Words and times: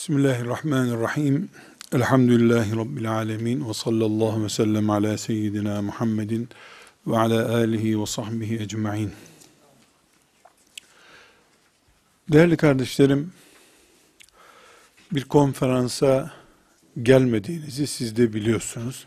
Bismillahirrahmanirrahim. 0.00 1.50
Elhamdülillahi 1.92 2.76
Rabbil 2.76 3.12
alemin. 3.12 3.68
Ve 3.68 3.74
sallallahu 3.74 4.44
ve 4.44 4.48
sellem 4.48 4.90
ala 4.90 5.18
seyyidina 5.18 5.82
Muhammedin 5.82 6.48
ve 7.06 7.18
ala 7.18 7.54
alihi 7.54 8.00
ve 8.00 8.06
sahbihi 8.06 8.56
ecma'in. 8.56 9.12
Değerli 12.32 12.56
kardeşlerim, 12.56 13.32
bir 15.12 15.24
konferansa 15.24 16.32
gelmediğinizi 17.02 17.86
siz 17.86 18.16
de 18.16 18.32
biliyorsunuz. 18.32 19.06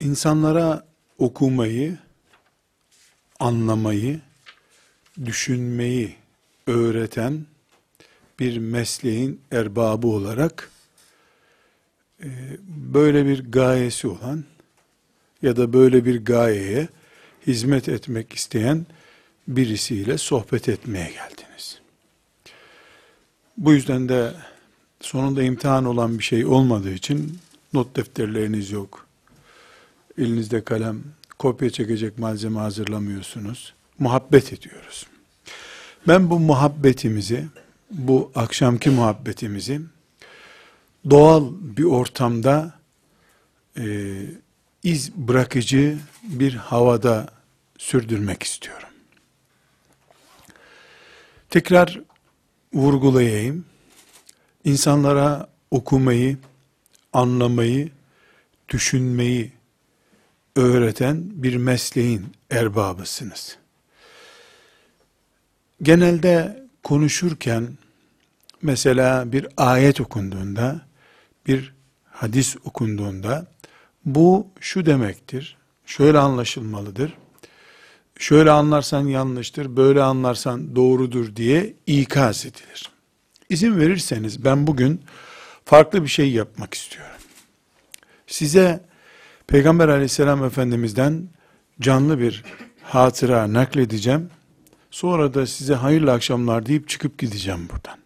İnsanlara 0.00 0.86
okumayı, 1.18 1.98
anlamayı, 3.40 4.20
düşünmeyi 5.24 6.17
öğreten 6.68 7.46
bir 8.38 8.58
mesleğin 8.58 9.40
erbabı 9.52 10.06
olarak 10.06 10.70
e, 12.22 12.28
böyle 12.66 13.26
bir 13.26 13.52
gayesi 13.52 14.08
olan 14.08 14.44
ya 15.42 15.56
da 15.56 15.72
böyle 15.72 16.04
bir 16.04 16.24
gayeye 16.24 16.88
hizmet 17.46 17.88
etmek 17.88 18.32
isteyen 18.32 18.86
birisiyle 19.48 20.18
sohbet 20.18 20.68
etmeye 20.68 21.10
geldiniz. 21.10 21.80
Bu 23.56 23.72
yüzden 23.72 24.08
de 24.08 24.32
sonunda 25.00 25.42
imtihan 25.42 25.84
olan 25.84 26.18
bir 26.18 26.24
şey 26.24 26.46
olmadığı 26.46 26.92
için 26.92 27.38
not 27.72 27.96
defterleriniz 27.96 28.70
yok. 28.70 29.06
Elinizde 30.18 30.64
kalem, 30.64 31.02
kopya 31.38 31.70
çekecek 31.70 32.18
malzeme 32.18 32.58
hazırlamıyorsunuz. 32.58 33.74
Muhabbet 33.98 34.52
ediyoruz. 34.52 35.06
Ben 36.06 36.30
bu 36.30 36.40
muhabbetimizi, 36.40 37.46
bu 37.90 38.32
akşamki 38.34 38.90
muhabbetimizi 38.90 39.80
doğal 41.10 41.50
bir 41.60 41.84
ortamda 41.84 42.74
e, 43.78 43.84
iz 44.82 45.12
bırakıcı 45.12 45.98
bir 46.22 46.54
havada 46.54 47.28
sürdürmek 47.78 48.42
istiyorum. 48.42 48.88
Tekrar 51.50 52.00
vurgulayayım. 52.74 53.64
İnsanlara 54.64 55.48
okumayı, 55.70 56.38
anlamayı, 57.12 57.90
düşünmeyi 58.68 59.52
öğreten 60.56 61.22
bir 61.30 61.56
mesleğin 61.56 62.26
erbabısınız 62.50 63.57
genelde 65.82 66.62
konuşurken 66.82 67.68
mesela 68.62 69.32
bir 69.32 69.46
ayet 69.56 70.00
okunduğunda, 70.00 70.80
bir 71.46 71.74
hadis 72.04 72.56
okunduğunda 72.64 73.46
bu 74.04 74.46
şu 74.60 74.86
demektir. 74.86 75.56
Şöyle 75.86 76.18
anlaşılmalıdır. 76.18 77.14
Şöyle 78.18 78.50
anlarsan 78.50 79.06
yanlıştır, 79.06 79.76
böyle 79.76 80.02
anlarsan 80.02 80.76
doğrudur 80.76 81.36
diye 81.36 81.74
ikaz 81.86 82.46
edilir. 82.46 82.90
İzin 83.48 83.80
verirseniz 83.80 84.44
ben 84.44 84.66
bugün 84.66 85.00
farklı 85.64 86.02
bir 86.02 86.08
şey 86.08 86.30
yapmak 86.32 86.74
istiyorum. 86.74 87.16
Size 88.26 88.80
Peygamber 89.46 89.88
aleyhisselam 89.88 90.44
efendimizden 90.44 91.28
canlı 91.80 92.18
bir 92.18 92.44
hatıra 92.82 93.52
nakledeceğim. 93.52 94.30
Sonra 94.90 95.34
da 95.34 95.46
size 95.46 95.74
hayırlı 95.74 96.12
akşamlar 96.12 96.66
deyip 96.66 96.88
çıkıp 96.88 97.18
gideceğim 97.18 97.68
buradan. 97.68 97.98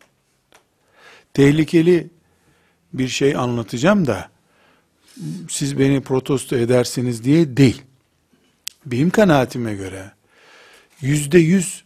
Tehlikeli 1.34 2.11
bir 2.93 3.09
şey 3.09 3.37
anlatacağım 3.37 4.06
da 4.06 4.31
siz 5.49 5.79
beni 5.79 6.01
protesto 6.01 6.56
edersiniz 6.56 7.25
diye 7.25 7.56
değil. 7.56 7.83
Benim 8.87 9.11
kanaatime 9.11 9.75
göre 9.75 10.12
yüzde 11.01 11.39
yüz 11.39 11.84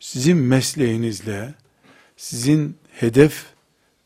sizin 0.00 0.36
mesleğinizle, 0.36 1.54
sizin 2.16 2.76
hedef 2.92 3.46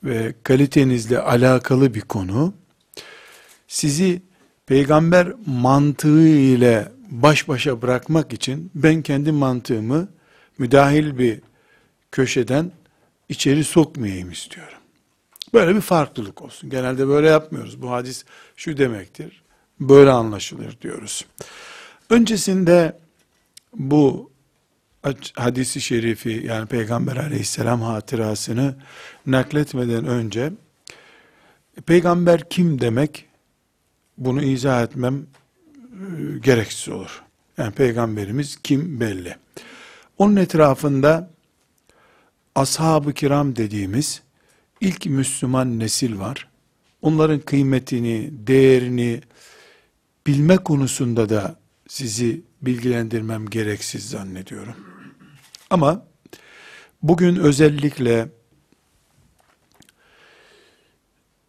ve 0.04 0.34
kalitenizle 0.42 1.19
alakalı 1.19 1.94
bir 1.94 2.00
konu. 2.00 2.54
Sizi 3.69 4.22
peygamber 4.66 5.32
mantığı 5.47 6.28
ile 6.28 6.92
baş 7.10 7.48
başa 7.48 7.82
bırakmak 7.82 8.32
için 8.32 8.70
ben 8.75 9.03
kendi 9.03 9.32
mantığımı 9.32 10.08
müdahil 10.59 11.19
bir 11.19 11.41
köşeden 12.12 12.72
içeri 13.28 13.65
sokmayayım 13.65 14.31
istiyorum. 14.31 14.78
Böyle 15.54 15.76
bir 15.76 15.81
farklılık 15.81 16.42
olsun. 16.42 16.70
Genelde 16.70 17.09
böyle 17.09 17.28
yapmıyoruz. 17.28 17.82
Bu 17.82 17.91
hadis 17.91 18.25
şu 18.56 18.76
demektir. 18.76 19.43
Böyle 19.81 20.10
anlaşılır 20.10 20.81
diyoruz. 20.81 21.25
Öncesinde 22.10 22.98
bu 23.75 24.31
hadisi 25.34 25.81
şerifi 25.81 26.43
yani 26.47 26.66
Peygamber 26.66 27.16
aleyhisselam 27.16 27.82
hatırasını 27.82 28.75
nakletmeden 29.26 30.06
önce 30.06 30.53
peygamber 31.87 32.48
kim 32.48 32.81
demek 32.81 33.25
bunu 34.19 34.43
izah 34.43 34.82
etmem 34.82 35.26
e, 35.82 36.38
gereksiz 36.38 36.88
olur. 36.88 37.22
Yani 37.59 37.72
peygamberimiz 37.72 38.59
kim 38.62 39.00
belli. 39.00 39.37
Onun 40.19 40.36
etrafında 40.36 41.30
ashab-ı 42.54 43.12
kiram 43.12 43.56
dediğimiz 43.56 44.22
ilk 44.80 45.06
Müslüman 45.06 45.78
nesil 45.78 46.19
var. 46.19 46.48
Onların 47.02 47.41
kıymetini, 47.41 48.30
değerini 48.32 49.20
bilme 50.26 50.56
konusunda 50.56 51.28
da 51.28 51.56
sizi 51.88 52.42
bilgilendirmem 52.62 53.50
gereksiz 53.50 54.10
zannediyorum. 54.10 54.76
Ama 55.70 56.06
bugün 57.02 57.36
özellikle 57.36 58.28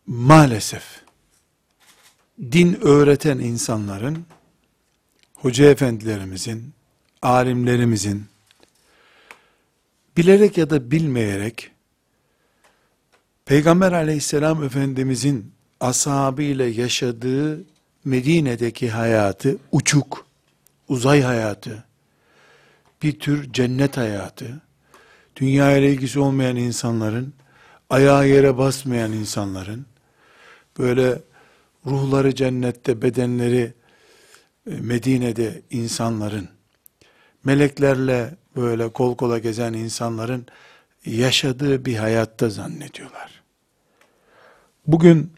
maalesef 0.08 0.84
din 2.52 2.78
öğreten 2.82 3.40
insanların, 3.40 4.26
hoca 5.36 5.66
efendilerimizin, 5.66 6.74
alimlerimizin, 7.22 8.26
bilerek 10.18 10.58
ya 10.58 10.70
da 10.70 10.92
bilmeyerek 10.92 11.72
Peygamber 13.46 13.92
aleyhisselam 13.92 14.64
efendimizin 14.64 15.54
ashabıyla 15.80 16.66
yaşadığı 16.66 17.64
Medine'deki 18.06 18.90
hayatı 18.90 19.58
uçuk, 19.72 20.26
uzay 20.90 21.22
hayatı, 21.22 21.84
bir 23.04 23.20
tür 23.20 23.54
cennet 23.54 23.98
hayatı, 23.98 24.62
dünya 25.36 25.78
ile 25.78 25.94
ilgisi 25.94 26.20
olmayan 26.20 26.56
insanların, 26.56 27.34
ayağı 27.90 28.28
yere 28.28 28.58
basmayan 28.58 29.12
insanların, 29.12 29.86
böyle 30.80 31.22
ruhları 31.86 32.36
cennette, 32.36 33.02
bedenleri 33.02 33.74
e, 34.72 34.72
Medine'de 34.72 35.62
insanların, 35.72 36.50
meleklerle 37.44 38.36
böyle 38.56 38.90
kol 38.90 39.18
kola 39.18 39.40
gezen 39.40 39.74
insanların 39.74 40.46
yaşadığı 41.06 41.86
bir 41.86 41.96
hayatta 41.96 42.50
zannediyorlar. 42.50 43.42
Bugün 44.88 45.34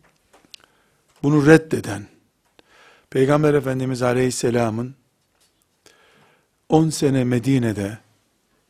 bunu 1.24 1.48
reddeden 1.48 2.08
Peygamber 3.10 3.54
Efendimiz 3.54 4.02
Aleyhisselam'ın 4.02 4.96
10 6.70 6.90
sene 6.90 7.24
Medine'de 7.24 7.98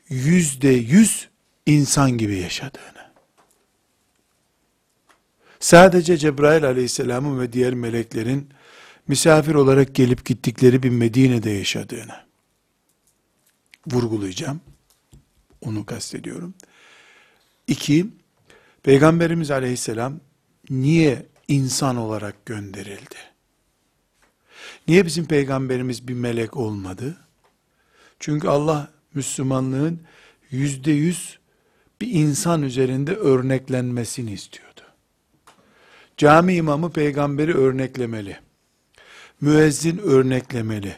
yüzde 0.09 0.69
yüz 0.69 1.29
insan 1.65 2.11
gibi 2.11 2.37
yaşadığını, 2.37 3.11
sadece 5.59 6.17
Cebrail 6.17 6.65
Aleyhisselam'ın 6.65 7.39
ve 7.39 7.53
diğer 7.53 7.73
meleklerin 7.73 8.49
misafir 9.07 9.55
olarak 9.55 9.95
gelip 9.95 10.25
gittikleri 10.25 10.83
bir 10.83 10.89
Medine'de 10.89 11.49
yaşadığını, 11.49 12.26
vurgulayacağım. 13.91 14.61
Onu 15.61 15.85
kastediyorum. 15.85 16.53
İki, 17.67 18.07
Peygamberimiz 18.83 19.51
aleyhisselam 19.51 20.19
niye 20.69 21.25
insan 21.47 21.95
olarak 21.95 22.45
gönderildi? 22.45 23.15
Niye 24.87 25.05
bizim 25.05 25.25
peygamberimiz 25.25 26.07
bir 26.07 26.13
melek 26.13 26.57
olmadı? 26.57 27.17
Çünkü 28.19 28.47
Allah 28.47 28.91
Müslümanlığın 29.13 30.01
yüzde 30.51 30.91
yüz 30.91 31.39
bir 32.01 32.11
insan 32.11 32.61
üzerinde 32.61 33.15
örneklenmesini 33.15 34.33
istiyordu. 34.33 34.81
Cami 36.17 36.55
imamı 36.55 36.91
peygamberi 36.91 37.53
örneklemeli. 37.53 38.39
Müezzin 39.41 39.97
örneklemeli. 39.97 40.95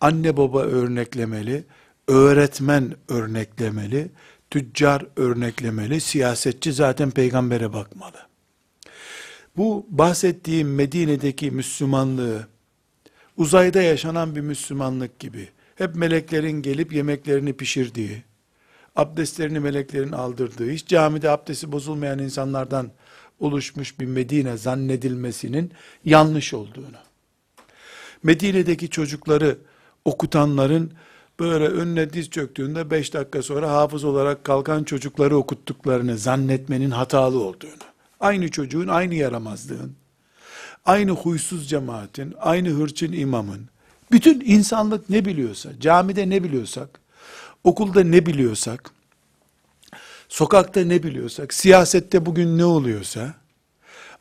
Anne 0.00 0.36
baba 0.36 0.60
örneklemeli 0.60 1.64
öğretmen 2.08 2.94
örneklemeli, 3.08 4.10
tüccar 4.50 5.06
örneklemeli, 5.16 6.00
siyasetçi 6.00 6.72
zaten 6.72 7.10
peygambere 7.10 7.72
bakmalı. 7.72 8.26
Bu 9.56 9.86
bahsettiğim 9.88 10.74
Medine'deki 10.74 11.50
Müslümanlığı, 11.50 12.46
uzayda 13.36 13.82
yaşanan 13.82 14.36
bir 14.36 14.40
Müslümanlık 14.40 15.18
gibi, 15.18 15.48
hep 15.74 15.94
meleklerin 15.94 16.62
gelip 16.62 16.92
yemeklerini 16.92 17.52
pişirdiği, 17.52 18.22
abdestlerini 18.96 19.60
meleklerin 19.60 20.12
aldırdığı, 20.12 20.70
hiç 20.70 20.86
camide 20.86 21.30
abdesti 21.30 21.72
bozulmayan 21.72 22.18
insanlardan 22.18 22.90
oluşmuş 23.40 24.00
bir 24.00 24.06
Medine 24.06 24.56
zannedilmesinin 24.56 25.72
yanlış 26.04 26.54
olduğunu, 26.54 26.96
Medine'deki 28.22 28.90
çocukları 28.90 29.58
okutanların 30.04 30.92
böyle 31.40 31.64
önüne 31.68 32.12
diz 32.12 32.30
çöktüğünde 32.30 32.90
beş 32.90 33.14
dakika 33.14 33.42
sonra 33.42 33.70
hafız 33.70 34.04
olarak 34.04 34.44
kalkan 34.44 34.84
çocukları 34.84 35.36
okuttuklarını 35.36 36.18
zannetmenin 36.18 36.90
hatalı 36.90 37.38
olduğunu, 37.38 37.84
aynı 38.20 38.50
çocuğun 38.50 38.88
aynı 38.88 39.14
yaramazlığın, 39.14 39.92
aynı 40.84 41.10
huysuz 41.10 41.68
cemaatin, 41.68 42.34
aynı 42.40 42.68
hırçın 42.68 43.12
imamın, 43.12 43.68
bütün 44.12 44.42
insanlık 44.46 45.10
ne 45.10 45.24
biliyorsa, 45.24 45.70
camide 45.80 46.30
ne 46.30 46.44
biliyorsak, 46.44 47.00
okulda 47.64 48.04
ne 48.04 48.26
biliyorsak, 48.26 48.90
sokakta 50.28 50.80
ne 50.80 51.02
biliyorsak, 51.02 51.54
siyasette 51.54 52.26
bugün 52.26 52.58
ne 52.58 52.64
oluyorsa, 52.64 53.34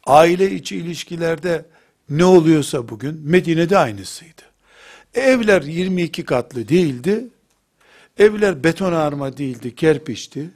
aile 0.06 0.52
içi 0.52 0.78
ilişkilerde 0.78 1.66
ne 2.10 2.26
oluyorsa 2.26 2.90
bugün 2.90 3.22
Medine'de 3.24 3.78
aynısıydı. 3.78 4.42
Evler 5.16 5.62
22 5.62 6.26
katlı 6.26 6.68
değildi. 6.68 7.28
Evler 8.18 8.64
beton 8.64 8.94
arma 8.94 9.38
değildi, 9.38 9.76
kerpiçti. 9.76 10.50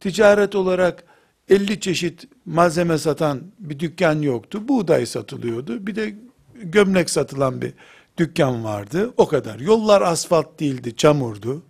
Ticaret 0.00 0.54
olarak 0.54 1.04
50 1.48 1.80
çeşit 1.80 2.28
malzeme 2.46 2.98
satan 2.98 3.42
bir 3.58 3.78
dükkan 3.78 4.22
yoktu. 4.22 4.68
Buğday 4.68 5.06
satılıyordu. 5.06 5.86
Bir 5.86 5.96
de 5.96 6.14
gömlek 6.54 7.10
satılan 7.10 7.62
bir 7.62 7.72
dükkan 8.16 8.64
vardı. 8.64 9.14
O 9.16 9.28
kadar. 9.28 9.58
Yollar 9.58 10.02
asfalt 10.02 10.60
değildi, 10.60 10.96
çamurdu. 10.96 11.62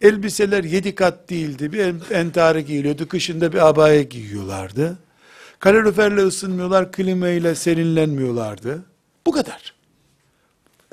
Elbiseler 0.00 0.64
yedi 0.64 0.94
kat 0.94 1.30
değildi. 1.30 1.72
Bir 1.72 2.12
entari 2.14 2.64
giyiliyordu. 2.64 3.08
Kışında 3.08 3.52
bir 3.52 3.68
abaya 3.68 4.02
giyiyorlardı. 4.02 4.98
Kaloriferle 5.58 6.20
ısınmıyorlar, 6.20 6.92
klima 6.92 7.28
ile 7.28 7.54
serinlenmiyorlardı. 7.54 8.84
Bu 9.26 9.32
kadar. 9.32 9.77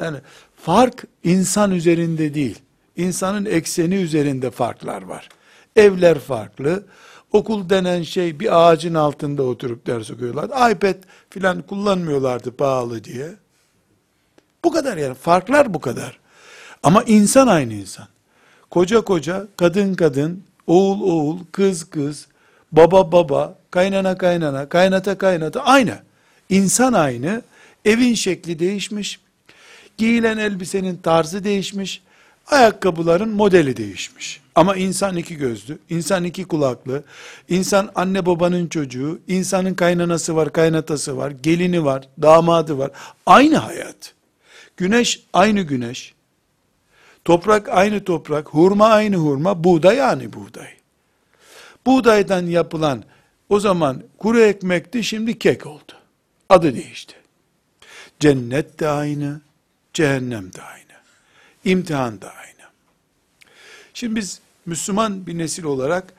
Yani 0.02 0.18
fark 0.56 1.04
insan 1.24 1.72
üzerinde 1.72 2.34
değil. 2.34 2.60
İnsanın 2.96 3.46
ekseni 3.46 3.96
üzerinde 3.96 4.52
farklar 4.52 5.02
var. 5.02 5.30
Evler 5.76 6.20
farklı. 6.20 6.84
Okul 7.32 7.70
denen 7.70 8.04
şey 8.04 8.40
bir 8.40 8.70
ağacın 8.70 8.94
altında 8.94 9.44
oturup 9.44 9.88
ders 9.88 10.12
okuyorlar. 10.12 10.72
iPad 10.72 10.96
filan 11.30 11.62
kullanmıyorlardı 11.62 12.52
pahalı 12.52 13.04
diye. 13.04 13.30
Bu 14.64 14.72
kadar 14.72 14.98
yani. 14.98 15.14
Farklar 15.14 15.74
bu 15.74 15.82
kadar. 15.82 16.20
Ama 16.84 17.04
insan 17.04 17.48
aynı 17.48 17.74
insan. 17.74 18.08
Koca 18.70 19.02
koca, 19.02 19.48
kadın 19.58 19.94
kadın, 19.94 20.44
oğul 20.68 21.02
oğul, 21.02 21.40
kız 21.52 21.90
kız, 21.90 22.28
baba 22.72 23.12
baba, 23.12 23.56
kaynana 23.72 24.18
kaynana, 24.18 24.70
kaynata 24.70 25.18
kaynata 25.18 25.64
aynı. 25.64 25.98
İnsan 26.50 26.94
aynı. 26.94 27.42
Evin 27.86 28.14
şekli 28.14 28.60
değişmiş. 28.60 29.20
Giyilen 29.98 30.38
elbisenin 30.38 30.98
tarzı 30.98 31.44
değişmiş. 31.44 32.02
Ayakkabıların 32.48 33.30
modeli 33.30 33.78
değişmiş. 33.78 34.42
Ama 34.56 34.76
insan 34.76 35.18
iki 35.18 35.36
gözlü, 35.38 35.78
insan 35.90 36.24
iki 36.24 36.46
kulaklı, 36.46 37.04
insan 37.50 37.92
anne 37.96 38.26
babanın 38.26 38.68
çocuğu, 38.68 39.20
insanın 39.28 39.74
kaynanası 39.74 40.36
var, 40.36 40.54
kaynatası 40.54 41.18
var, 41.18 41.32
gelini 41.32 41.86
var, 41.86 42.08
damadı 42.22 42.78
var. 42.78 42.92
Aynı 43.26 43.58
hayat. 43.58 44.14
Güneş 44.78 45.24
aynı 45.34 45.62
güneş. 45.62 46.14
Toprak 47.26 47.70
aynı 47.70 48.04
toprak, 48.04 48.50
hurma 48.50 48.88
aynı 48.88 49.16
hurma, 49.16 49.64
buğday 49.64 50.02
aynı 50.02 50.34
buğday. 50.34 50.70
Buğdaydan 51.86 52.46
yapılan 52.46 53.04
o 53.50 53.60
zaman 53.60 54.04
kuru 54.18 54.40
ekmekti, 54.40 55.04
şimdi 55.04 55.40
kek 55.40 55.66
oldu. 55.66 55.92
Adı 56.50 56.76
değişti. 56.76 57.16
Cennet 58.20 58.80
de 58.80 58.90
aynı, 58.90 59.42
cehennem 59.96 60.54
de 60.54 60.62
aynı. 60.62 60.86
İmtihan 61.66 62.22
da 62.22 62.34
aynı. 62.34 62.70
Şimdi 63.94 64.16
biz 64.16 64.40
Müslüman 64.66 65.28
bir 65.28 65.38
nesil 65.38 65.64
olarak 65.64 66.14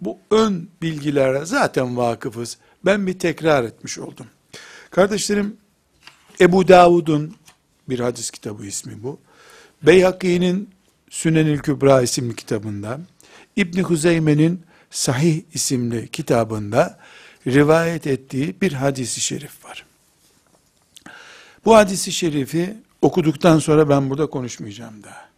bu 0.00 0.18
ön 0.30 0.68
bilgilere 0.82 1.44
zaten 1.44 1.96
vakıfız. 1.96 2.58
Ben 2.84 3.06
bir 3.06 3.18
tekrar 3.18 3.64
etmiş 3.64 3.98
oldum. 3.98 4.26
Kardeşlerim, 4.90 5.56
Ebu 6.40 6.68
Davud'un 6.68 7.36
bir 7.88 8.00
hadis 8.00 8.30
kitabı 8.30 8.66
ismi 8.66 9.02
bu. 9.02 9.18
Beyhaki'nin 9.82 10.70
Sünenil 11.10 11.58
Kübra 11.58 12.02
isimli 12.02 12.36
kitabında, 12.36 13.00
İbni 13.56 13.82
Huzeyme'nin 13.82 14.62
Sahih 14.90 15.42
isimli 15.54 16.08
kitabında 16.08 16.98
rivayet 17.46 18.06
ettiği 18.06 18.60
bir 18.60 18.72
hadisi 18.72 19.20
şerif 19.20 19.64
var. 19.64 19.86
Bu 21.64 21.76
hadisi 21.76 22.12
şerifi 22.12 22.74
okuduktan 23.02 23.58
sonra 23.58 23.88
ben 23.88 24.10
burada 24.10 24.26
konuşmayacağım 24.26 25.02
daha. 25.02 25.28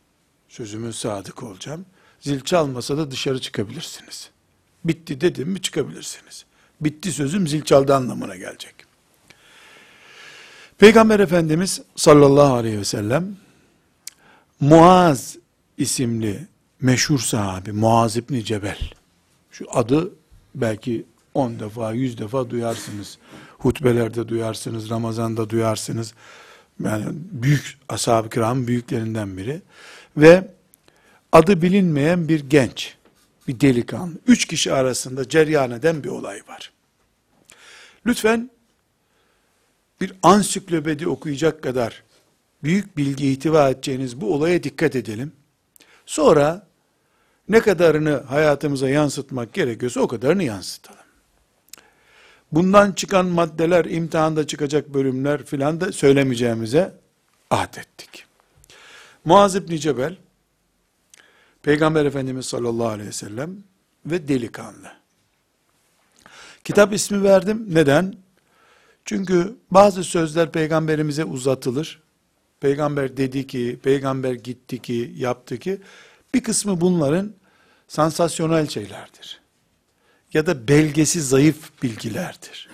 Sözümün 0.48 0.90
sadık 0.90 1.42
olacağım. 1.42 1.86
Zil 2.20 2.40
çalmasa 2.40 2.96
da 2.96 3.10
dışarı 3.10 3.40
çıkabilirsiniz. 3.40 4.30
Bitti 4.84 5.20
dedim 5.20 5.48
mi 5.48 5.62
çıkabilirsiniz. 5.62 6.44
Bitti 6.80 7.12
sözüm 7.12 7.46
zil 7.46 7.62
çaldı 7.62 7.94
anlamına 7.94 8.36
gelecek. 8.36 8.74
Peygamber 10.78 11.20
Efendimiz 11.20 11.82
sallallahu 11.96 12.54
aleyhi 12.54 12.78
ve 12.78 12.84
sellem 12.84 13.36
Muaz 14.60 15.36
isimli 15.78 16.46
meşhur 16.80 17.18
sahabi 17.18 17.72
Muaz 17.72 18.16
İbni 18.16 18.44
Cebel 18.44 18.78
şu 19.50 19.66
adı 19.70 20.12
belki 20.54 21.04
10 21.34 21.60
defa, 21.60 21.92
100 21.92 22.18
defa 22.18 22.50
duyarsınız. 22.50 23.18
Hutbelerde 23.58 24.28
duyarsınız, 24.28 24.90
Ramazan'da 24.90 25.50
duyarsınız. 25.50 26.14
Yani 26.84 27.04
büyük 27.14 27.78
ashab-ı 27.88 28.30
kiram 28.30 28.66
büyüklerinden 28.66 29.36
biri. 29.36 29.62
Ve 30.16 30.48
adı 31.32 31.62
bilinmeyen 31.62 32.28
bir 32.28 32.40
genç, 32.40 32.94
bir 33.48 33.60
delikanlı. 33.60 34.14
Üç 34.26 34.44
kişi 34.44 34.72
arasında 34.72 35.28
ceryan 35.28 35.70
eden 35.70 36.04
bir 36.04 36.08
olay 36.08 36.40
var. 36.48 36.72
Lütfen 38.06 38.50
bir 40.00 40.12
ansiklopedi 40.22 41.08
okuyacak 41.08 41.62
kadar 41.62 42.02
büyük 42.62 42.96
bilgi 42.96 43.30
ihtiva 43.30 43.70
edeceğiniz 43.70 44.20
bu 44.20 44.34
olaya 44.34 44.62
dikkat 44.62 44.96
edelim. 44.96 45.32
Sonra 46.06 46.66
ne 47.48 47.60
kadarını 47.60 48.16
hayatımıza 48.16 48.88
yansıtmak 48.88 49.52
gerekiyorsa 49.52 50.00
o 50.00 50.08
kadarını 50.08 50.42
yansıtalım. 50.42 51.03
Bundan 52.54 52.92
çıkan 52.92 53.26
maddeler, 53.26 53.84
imtihanda 53.84 54.46
çıkacak 54.46 54.94
bölümler 54.94 55.44
filan 55.44 55.80
da 55.80 55.92
söylemeyeceğimize 55.92 56.94
ahd 57.50 57.74
ettik. 57.74 58.26
Muaz 59.24 59.56
İbni 59.56 59.80
Cebel, 59.80 60.16
Peygamber 61.62 62.04
Efendimiz 62.04 62.46
sallallahu 62.46 62.88
aleyhi 62.88 63.08
ve 63.08 63.12
sellem 63.12 63.56
ve 64.06 64.28
delikanlı. 64.28 64.92
Kitap 66.64 66.92
ismi 66.92 67.22
verdim. 67.22 67.66
Neden? 67.68 68.14
Çünkü 69.04 69.56
bazı 69.70 70.04
sözler 70.04 70.52
peygamberimize 70.52 71.24
uzatılır. 71.24 72.02
Peygamber 72.60 73.16
dedi 73.16 73.46
ki, 73.46 73.78
peygamber 73.82 74.32
gitti 74.34 74.82
ki, 74.82 75.12
yaptı 75.16 75.58
ki, 75.58 75.80
bir 76.34 76.42
kısmı 76.42 76.80
bunların 76.80 77.32
sansasyonel 77.88 78.68
şeylerdir. 78.68 79.43
Ya 80.34 80.46
da 80.46 80.68
belgesi 80.68 81.22
zayıf 81.22 81.82
bilgilerdir. 81.82 82.68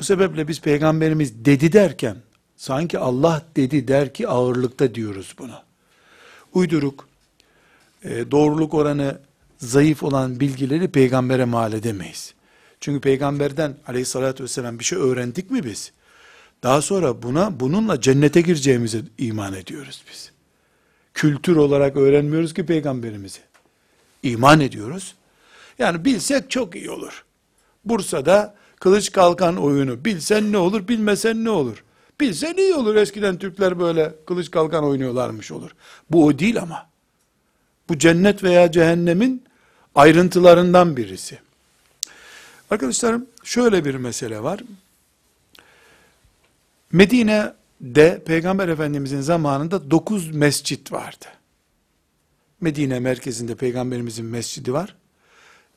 Bu 0.00 0.04
sebeple 0.04 0.48
biz 0.48 0.60
peygamberimiz 0.60 1.44
dedi 1.44 1.72
derken, 1.72 2.16
sanki 2.56 2.98
Allah 2.98 3.42
dedi 3.56 3.88
der 3.88 4.14
ki 4.14 4.28
ağırlıkta 4.28 4.94
diyoruz 4.94 5.34
bunu. 5.38 5.62
Uyduruk, 6.52 7.08
e, 8.04 8.30
doğruluk 8.30 8.74
oranı 8.74 9.18
zayıf 9.58 10.02
olan 10.02 10.40
bilgileri 10.40 10.88
peygambere 10.88 11.44
mal 11.44 11.72
edemeyiz. 11.72 12.34
Çünkü 12.80 13.00
peygamberden 13.00 13.76
aleyhissalatü 13.86 14.44
vesselam 14.44 14.78
bir 14.78 14.84
şey 14.84 14.98
öğrendik 14.98 15.50
mi 15.50 15.64
biz? 15.64 15.92
Daha 16.62 16.82
sonra 16.82 17.22
buna 17.22 17.60
bununla 17.60 18.00
cennete 18.00 18.40
gireceğimize 18.40 19.00
iman 19.18 19.54
ediyoruz 19.54 20.04
biz 20.10 20.34
kültür 21.14 21.56
olarak 21.56 21.96
öğrenmiyoruz 21.96 22.54
ki 22.54 22.66
peygamberimizi. 22.66 23.40
İman 24.22 24.60
ediyoruz. 24.60 25.14
Yani 25.78 26.04
bilsek 26.04 26.50
çok 26.50 26.76
iyi 26.76 26.90
olur. 26.90 27.24
Bursa'da 27.84 28.54
kılıç 28.80 29.12
kalkan 29.12 29.56
oyunu 29.56 30.04
bilsen 30.04 30.52
ne 30.52 30.58
olur, 30.58 30.88
bilmesen 30.88 31.44
ne 31.44 31.50
olur? 31.50 31.84
Bilsen 32.20 32.54
iyi 32.54 32.74
olur. 32.74 32.96
Eskiden 32.96 33.38
Türkler 33.38 33.80
böyle 33.80 34.14
kılıç 34.26 34.50
kalkan 34.50 34.84
oynuyorlarmış 34.84 35.52
olur. 35.52 35.70
Bu 36.10 36.24
o 36.24 36.38
değil 36.38 36.62
ama. 36.62 36.88
Bu 37.88 37.98
cennet 37.98 38.42
veya 38.42 38.72
cehennemin 38.72 39.44
ayrıntılarından 39.94 40.96
birisi. 40.96 41.38
Arkadaşlarım 42.70 43.26
şöyle 43.44 43.84
bir 43.84 43.94
mesele 43.94 44.42
var. 44.42 44.60
Medine'de 46.92 48.22
Peygamber 48.26 48.68
Efendimizin 48.68 49.20
zamanında 49.20 49.90
dokuz 49.90 50.30
mescit 50.30 50.92
vardı. 50.92 51.26
Medine 52.60 53.00
merkezinde 53.00 53.54
Peygamberimizin 53.54 54.26
mescidi 54.26 54.72
var. 54.72 54.96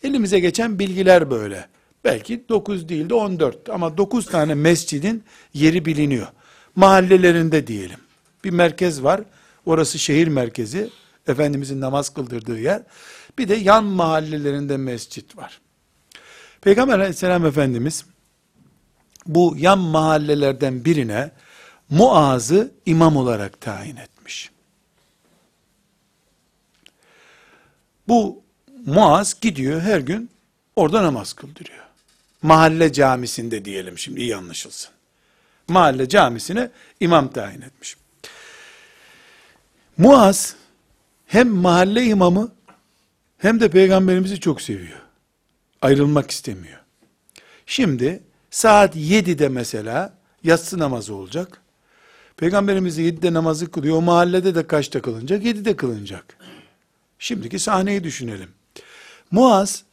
Elimize 0.04 0.40
geçen 0.40 0.80
bilgiler 0.80 1.32
böyle. 1.32 1.68
Belki 2.04 2.50
9 2.50 2.90
değil 2.90 3.10
de 3.10 3.14
14 3.14 3.70
ama 3.70 3.98
9 3.98 4.26
tane 4.26 4.54
mescidin 4.54 5.24
yeri 5.54 5.86
biliniyor. 5.86 6.28
Mahallelerinde 6.76 7.68
diyelim. 7.68 8.00
Bir 8.44 8.50
merkez 8.50 9.04
var. 9.04 9.22
Orası 9.66 10.00
şehir 10.00 10.28
merkezi. 10.28 10.90
Efendimizin 11.28 11.82
namaz 11.82 12.10
kıldırdığı 12.10 12.60
yer. 12.60 12.82
Bir 13.38 13.50
de 13.50 13.56
yan 13.56 13.84
mahallelerinde 13.84 14.78
mescit 14.78 15.38
var. 15.38 15.62
Peygamber 16.62 17.00
aleyhisselam 17.00 17.46
Efendimiz 17.46 18.06
bu 19.26 19.56
yan 19.58 19.80
mahallelerden 19.80 20.86
birine 20.86 21.32
Muaz'ı 21.90 22.72
imam 22.86 23.18
olarak 23.18 23.62
tayin 23.62 23.96
etmiş. 23.96 24.52
Bu 28.08 28.47
Muaz 28.88 29.40
gidiyor 29.42 29.82
her 29.82 30.00
gün 30.00 30.30
orada 30.76 31.04
namaz 31.04 31.34
kıldırıyor. 31.34 31.84
Mahalle 32.42 32.94
camisinde 32.94 33.66
diyelim 33.66 33.98
şimdi 33.98 34.22
iyi 34.22 34.36
anlaşılsın. 34.36 34.92
Mahalle 35.68 36.10
camisine 36.10 36.70
imam 37.00 37.32
tayin 37.32 37.62
etmiş. 37.62 37.98
Muaz 39.98 40.56
hem 41.26 41.50
mahalle 41.50 42.04
imamı 42.04 42.52
hem 43.38 43.60
de 43.60 43.70
peygamberimizi 43.70 44.40
çok 44.40 44.62
seviyor. 44.62 45.02
Ayrılmak 45.82 46.32
istemiyor. 46.32 46.80
Şimdi 47.66 48.24
saat 48.52 48.96
7'de 48.96 49.50
mesela 49.50 50.14
yatsı 50.44 50.80
namazı 50.80 51.14
olacak. 51.14 51.62
Peygamberimiz 52.38 53.00
7'de 53.00 53.34
namazı 53.34 53.72
kılıyor. 53.72 53.98
O 53.98 54.02
mahallede 54.02 54.56
de 54.56 54.68
kaçta 54.68 55.02
kılınacak? 55.02 55.44
7'de 55.44 55.76
kılınacak. 55.76 56.38
Şimdiki 57.20 57.60
sahneyi 57.60 58.04
düşünelim. 58.04 58.57
Muaz 59.32 59.84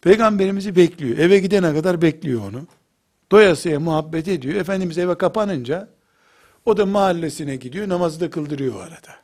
peygamberimizi 0.00 0.76
bekliyor. 0.76 1.18
Eve 1.18 1.38
gidene 1.38 1.74
kadar 1.74 2.02
bekliyor 2.02 2.40
onu. 2.40 2.66
Doyasıya 3.32 3.80
muhabbet 3.80 4.28
ediyor. 4.28 4.54
Efendimiz 4.54 4.98
eve 4.98 5.18
kapanınca 5.18 5.88
o 6.66 6.76
da 6.76 6.86
mahallesine 6.86 7.56
gidiyor. 7.56 7.88
Namazı 7.88 8.20
da 8.20 8.30
kıldırıyor 8.30 8.80
arada. 8.80 9.16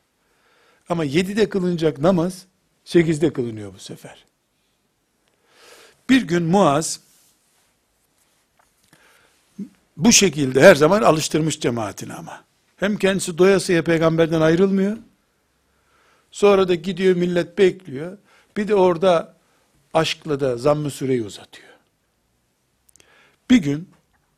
Ama 0.89 1.05
7'de 1.05 1.49
kılınacak 1.49 1.99
namaz 1.99 2.45
8'de 2.85 3.33
kılınıyor 3.33 3.73
bu 3.73 3.79
sefer. 3.79 4.25
Bir 6.09 6.21
gün 6.21 6.43
Muaz 6.43 6.99
bu 9.97 10.11
şekilde 10.11 10.61
her 10.61 10.75
zaman 10.75 11.01
alıştırmış 11.01 11.59
cemaatini 11.59 12.13
ama. 12.13 12.43
Hem 12.77 12.97
kendisi 12.97 13.37
doyasıya 13.37 13.83
peygamberden 13.83 14.41
ayrılmıyor. 14.41 14.97
Sonra 16.31 16.67
da 16.67 16.75
gidiyor 16.75 17.15
millet 17.15 17.57
bekliyor. 17.57 18.17
Bir 18.57 18.67
de 18.67 18.75
orada 18.75 19.38
aşkla 19.93 20.39
da 20.39 20.57
zamm-ı 20.57 20.91
süreyi 20.91 21.23
uzatıyor. 21.23 21.69
Bir 23.49 23.57
gün 23.57 23.89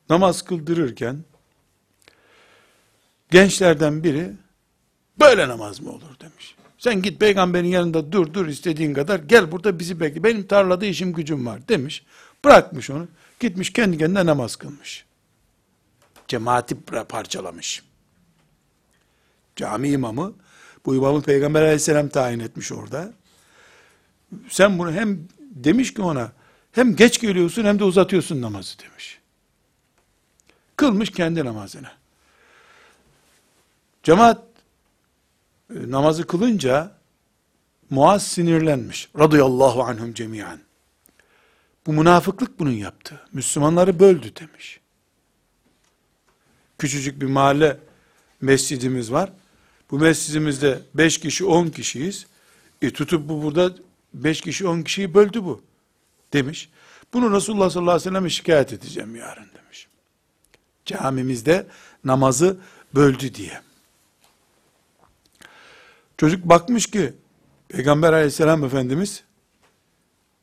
namaz 0.09 0.41
kıldırırken 0.41 1.23
gençlerden 3.31 4.03
biri 4.03 4.31
böyle 5.19 5.47
namaz 5.47 5.79
mı 5.79 5.91
olur 5.91 6.19
demiş. 6.19 6.55
Sen 6.77 7.01
git 7.01 7.19
peygamberin 7.19 7.67
yanında 7.67 8.11
dur 8.11 8.33
dur 8.33 8.47
istediğin 8.47 8.93
kadar 8.93 9.19
gel 9.19 9.51
burada 9.51 9.79
bizi 9.79 9.99
bekle. 9.99 10.23
Benim 10.23 10.47
tarlada 10.47 10.85
işim 10.85 11.13
gücüm 11.13 11.45
var 11.45 11.67
demiş. 11.67 12.03
Bırakmış 12.45 12.89
onu. 12.89 13.07
Gitmiş 13.39 13.73
kendi 13.73 13.97
kendine 13.97 14.25
namaz 14.25 14.55
kılmış. 14.55 15.05
Cemaati 16.27 16.75
parçalamış. 17.09 17.83
Cami 19.55 19.89
imamı 19.89 20.33
bu 20.85 20.95
imamı 20.95 21.21
peygamber 21.21 21.61
aleyhisselam 21.61 22.09
tayin 22.09 22.39
etmiş 22.39 22.71
orada. 22.71 23.13
Sen 24.49 24.79
bunu 24.79 24.91
hem 24.91 25.19
demiş 25.51 25.93
ki 25.93 26.01
ona 26.01 26.31
hem 26.71 26.95
geç 26.95 27.21
geliyorsun 27.21 27.63
hem 27.63 27.79
de 27.79 27.83
uzatıyorsun 27.83 28.41
namazı 28.41 28.79
demiş. 28.79 29.19
Kılmış 30.75 31.09
kendi 31.09 31.45
namazını. 31.45 31.91
Cemaat 34.03 34.43
e, 35.69 35.91
namazı 35.91 36.27
kılınca 36.27 37.01
Muaz 37.89 38.27
sinirlenmiş. 38.27 39.09
Radıyallahu 39.19 39.83
anhum 39.83 40.13
cemiyen. 40.13 40.59
Bu 41.85 41.93
münafıklık 41.93 42.59
bunun 42.59 42.71
yaptı. 42.71 43.19
Müslümanları 43.33 43.99
böldü 43.99 44.35
demiş. 44.35 44.79
Küçücük 46.77 47.21
bir 47.21 47.25
mahalle 47.25 47.77
mescidimiz 48.41 49.11
var. 49.11 49.31
Bu 49.91 49.99
mescidimizde 49.99 50.79
5 50.93 51.17
kişi 51.17 51.45
10 51.45 51.69
kişiyiz. 51.69 52.25
E 52.81 52.93
tutup 52.93 53.29
bu 53.29 53.43
burada 53.43 53.73
5 54.13 54.41
kişi 54.41 54.67
10 54.67 54.81
kişiyi 54.81 55.13
böldü 55.13 55.43
bu. 55.43 55.61
Demiş. 56.33 56.69
Bunu 57.13 57.35
Resulullah 57.35 57.69
sallallahu 57.69 57.91
aleyhi 57.91 58.09
ve 58.09 58.09
sellem'e 58.09 58.29
şikayet 58.29 58.73
edeceğim 58.73 59.15
yarın 59.15 59.47
demiş. 59.63 59.87
Camimizde 60.85 61.67
namazı 62.03 62.57
böldü 62.95 63.33
diye. 63.35 63.61
Çocuk 66.17 66.45
bakmış 66.45 66.85
ki 66.85 67.13
Peygamber 67.67 68.13
aleyhisselam 68.13 68.63
efendimiz 68.63 69.23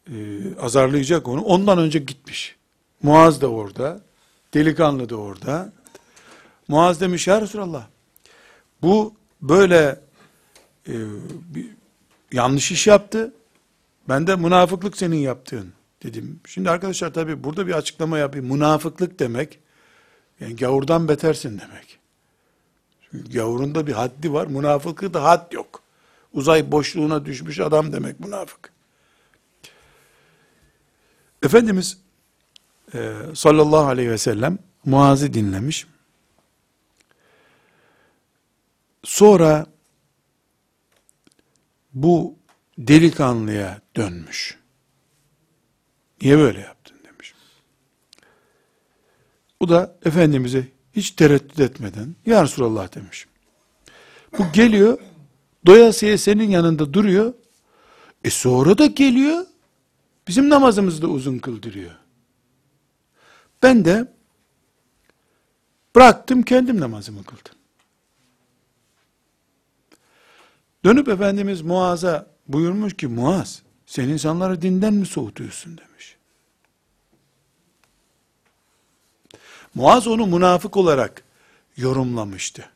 e, 0.07 0.15
azarlayacak 0.61 1.29
onu. 1.29 1.43
Ondan 1.43 1.79
önce 1.79 1.99
gitmiş. 1.99 2.57
Muaz 3.03 3.41
da 3.41 3.51
orada. 3.51 4.01
Delikanlı 4.55 5.09
da 5.09 5.17
orada. 5.17 5.73
Muaz 6.69 7.01
demiş 7.01 7.27
ya 7.27 7.41
Resulallah 7.41 7.87
bu 8.83 9.15
böyle 9.43 10.01
e, 10.89 10.95
bir, 11.55 11.67
yanlış 12.33 12.73
iş 12.73 12.87
yaptı. 12.87 13.35
Ben 14.09 14.27
de 14.27 14.37
münafıklık 14.37 14.97
senin 14.97 15.17
yaptığın 15.17 15.73
dedim. 16.03 16.41
Şimdi 16.47 16.71
arkadaşlar 16.71 17.15
tabi 17.15 17.45
burada 17.45 17.67
bir 17.67 17.73
açıklama 17.73 18.19
yapayım. 18.19 18.47
Münafıklık 18.47 19.19
demek 19.19 19.59
yani 20.41 20.57
gavurdan 20.57 21.09
betersin 21.09 21.59
demek. 21.59 21.99
Çünkü 23.11 23.33
gavurun 23.33 23.75
da 23.75 23.87
bir 23.87 23.93
haddi 23.93 24.33
var. 24.33 24.47
Münafıklığı 24.47 25.15
da 25.15 25.25
had 25.25 25.53
yok. 25.53 25.83
Uzay 26.33 26.73
boşluğuna 26.73 27.25
düşmüş 27.25 27.61
adam 27.61 27.93
demek 27.93 28.21
münafık. 28.21 28.73
Efendimiz 31.43 31.99
e, 32.95 33.17
sallallahu 33.35 33.87
aleyhi 33.87 34.11
ve 34.11 34.19
sellem 34.19 34.59
Muaz'ı 34.85 35.35
dinlemiş. 35.35 35.87
Sonra 39.05 39.67
bu 41.95 42.38
delikanlıya 42.79 43.81
dönmüş. 43.97 44.59
Niye 46.23 46.39
böyle 46.39 46.61
yaptın 46.61 46.97
demiş. 47.05 47.35
Bu 49.61 49.69
da 49.69 49.97
Efendimiz'e 50.05 50.69
hiç 50.93 51.11
tereddüt 51.11 51.61
etmeden 51.61 52.15
Ya 52.27 52.43
Resulallah 52.43 52.95
demiş. 52.95 53.27
Bu 54.39 54.53
geliyor 54.53 54.99
doyasıya 55.67 56.19
senin 56.19 56.51
yanında 56.51 56.95
duruyor. 56.95 57.35
E 58.25 58.31
sonra 58.31 58.79
da 58.79 58.87
geliyor 58.87 59.47
bizim 60.29 60.49
namazımızı 60.49 61.03
da 61.03 61.07
uzun 61.07 61.39
kıldırıyor. 61.39 61.91
Ben 63.63 63.85
de 63.85 64.13
bıraktım 65.97 66.43
kendim 66.43 66.81
namazımı 66.81 67.25
kıldım. 67.25 67.55
Dönüp 70.85 71.09
Efendimiz 71.09 71.63
Muaz'a 71.63 72.38
buyurmuş 72.49 72.97
ki 72.97 73.07
Muaz 73.07 73.63
sen 73.87 74.09
insanları 74.09 74.63
dinden 74.63 74.95
mi 74.95 75.07
soğutuyorsun 75.07 75.79
demiş. 75.79 76.17
Muaz 79.75 80.07
onu 80.07 80.27
münafık 80.27 80.77
olarak 80.77 81.25
yorumlamıştı. 81.77 82.71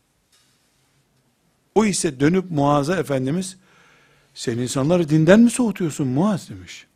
O 1.75 1.85
ise 1.85 2.21
dönüp 2.21 2.51
Muaz'a 2.51 2.97
Efendimiz 2.97 3.57
sen 4.35 4.59
insanları 4.59 5.09
dinden 5.09 5.41
mi 5.41 5.51
soğutuyorsun 5.51 6.09
Muaz 6.09 6.49
demiş. 6.49 6.87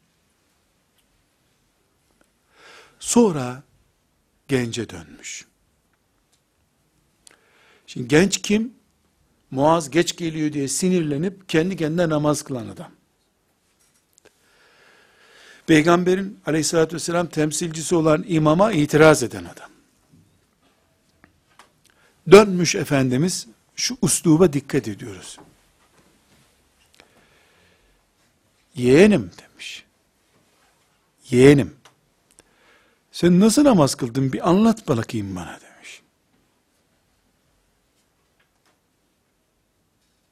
Sonra 2.98 3.62
gence 4.48 4.88
dönmüş. 4.88 5.46
Şimdi 7.86 8.08
genç 8.08 8.42
kim? 8.42 8.75
Muaz 9.50 9.90
geç 9.90 10.16
geliyor 10.16 10.52
diye 10.52 10.68
sinirlenip 10.68 11.48
kendi 11.48 11.76
kendine 11.76 12.08
namaz 12.08 12.42
kılan 12.42 12.68
adam. 12.68 12.90
Peygamberin 15.66 16.40
aleyhissalatü 16.46 16.96
vesselam 16.96 17.26
temsilcisi 17.26 17.94
olan 17.94 18.24
imama 18.28 18.72
itiraz 18.72 19.22
eden 19.22 19.44
adam. 19.44 19.70
Dönmüş 22.30 22.74
Efendimiz 22.74 23.46
şu 23.76 23.96
usluba 24.02 24.52
dikkat 24.52 24.88
ediyoruz. 24.88 25.38
Yeğenim 28.74 29.30
demiş. 29.42 29.84
Yeğenim. 31.30 31.76
Sen 33.12 33.40
nasıl 33.40 33.64
namaz 33.64 33.94
kıldın 33.94 34.32
bir 34.32 34.48
anlat 34.48 34.88
bakayım 34.88 35.36
bana 35.36 35.60
demiş. 35.60 35.65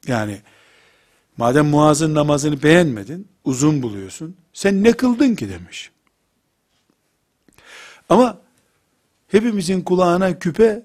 Yani 0.07 0.41
madem 1.37 1.65
Muaz'ın 1.65 2.15
namazını 2.15 2.63
beğenmedin, 2.63 3.27
uzun 3.43 3.81
buluyorsun. 3.81 4.37
Sen 4.53 4.83
ne 4.83 4.91
kıldın 4.91 5.35
ki 5.35 5.49
demiş. 5.49 5.91
Ama 8.09 8.41
hepimizin 9.27 9.81
kulağına 9.81 10.39
küpe 10.39 10.83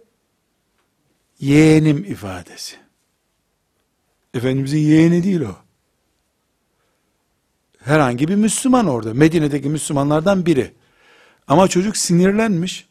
yeğenim 1.41 2.05
ifadesi. 2.05 2.77
Efendimizin 4.35 4.79
yeğeni 4.79 5.25
değil 5.25 5.41
o. 5.41 5.57
Herhangi 7.85 8.29
bir 8.29 8.35
Müslüman 8.35 8.87
orada. 8.87 9.15
Medine'deki 9.15 9.69
Müslümanlardan 9.69 10.47
biri. 10.47 10.75
Ama 11.49 11.69
çocuk 11.69 11.97
sinirlenmiş. 11.97 12.89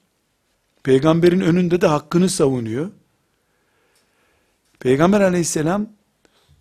Peygamberin 0.83 1.39
önünde 1.39 1.81
de 1.81 1.87
hakkını 1.87 2.29
savunuyor. 2.29 2.91
Peygamber 4.79 5.21
aleyhisselam 5.21 5.89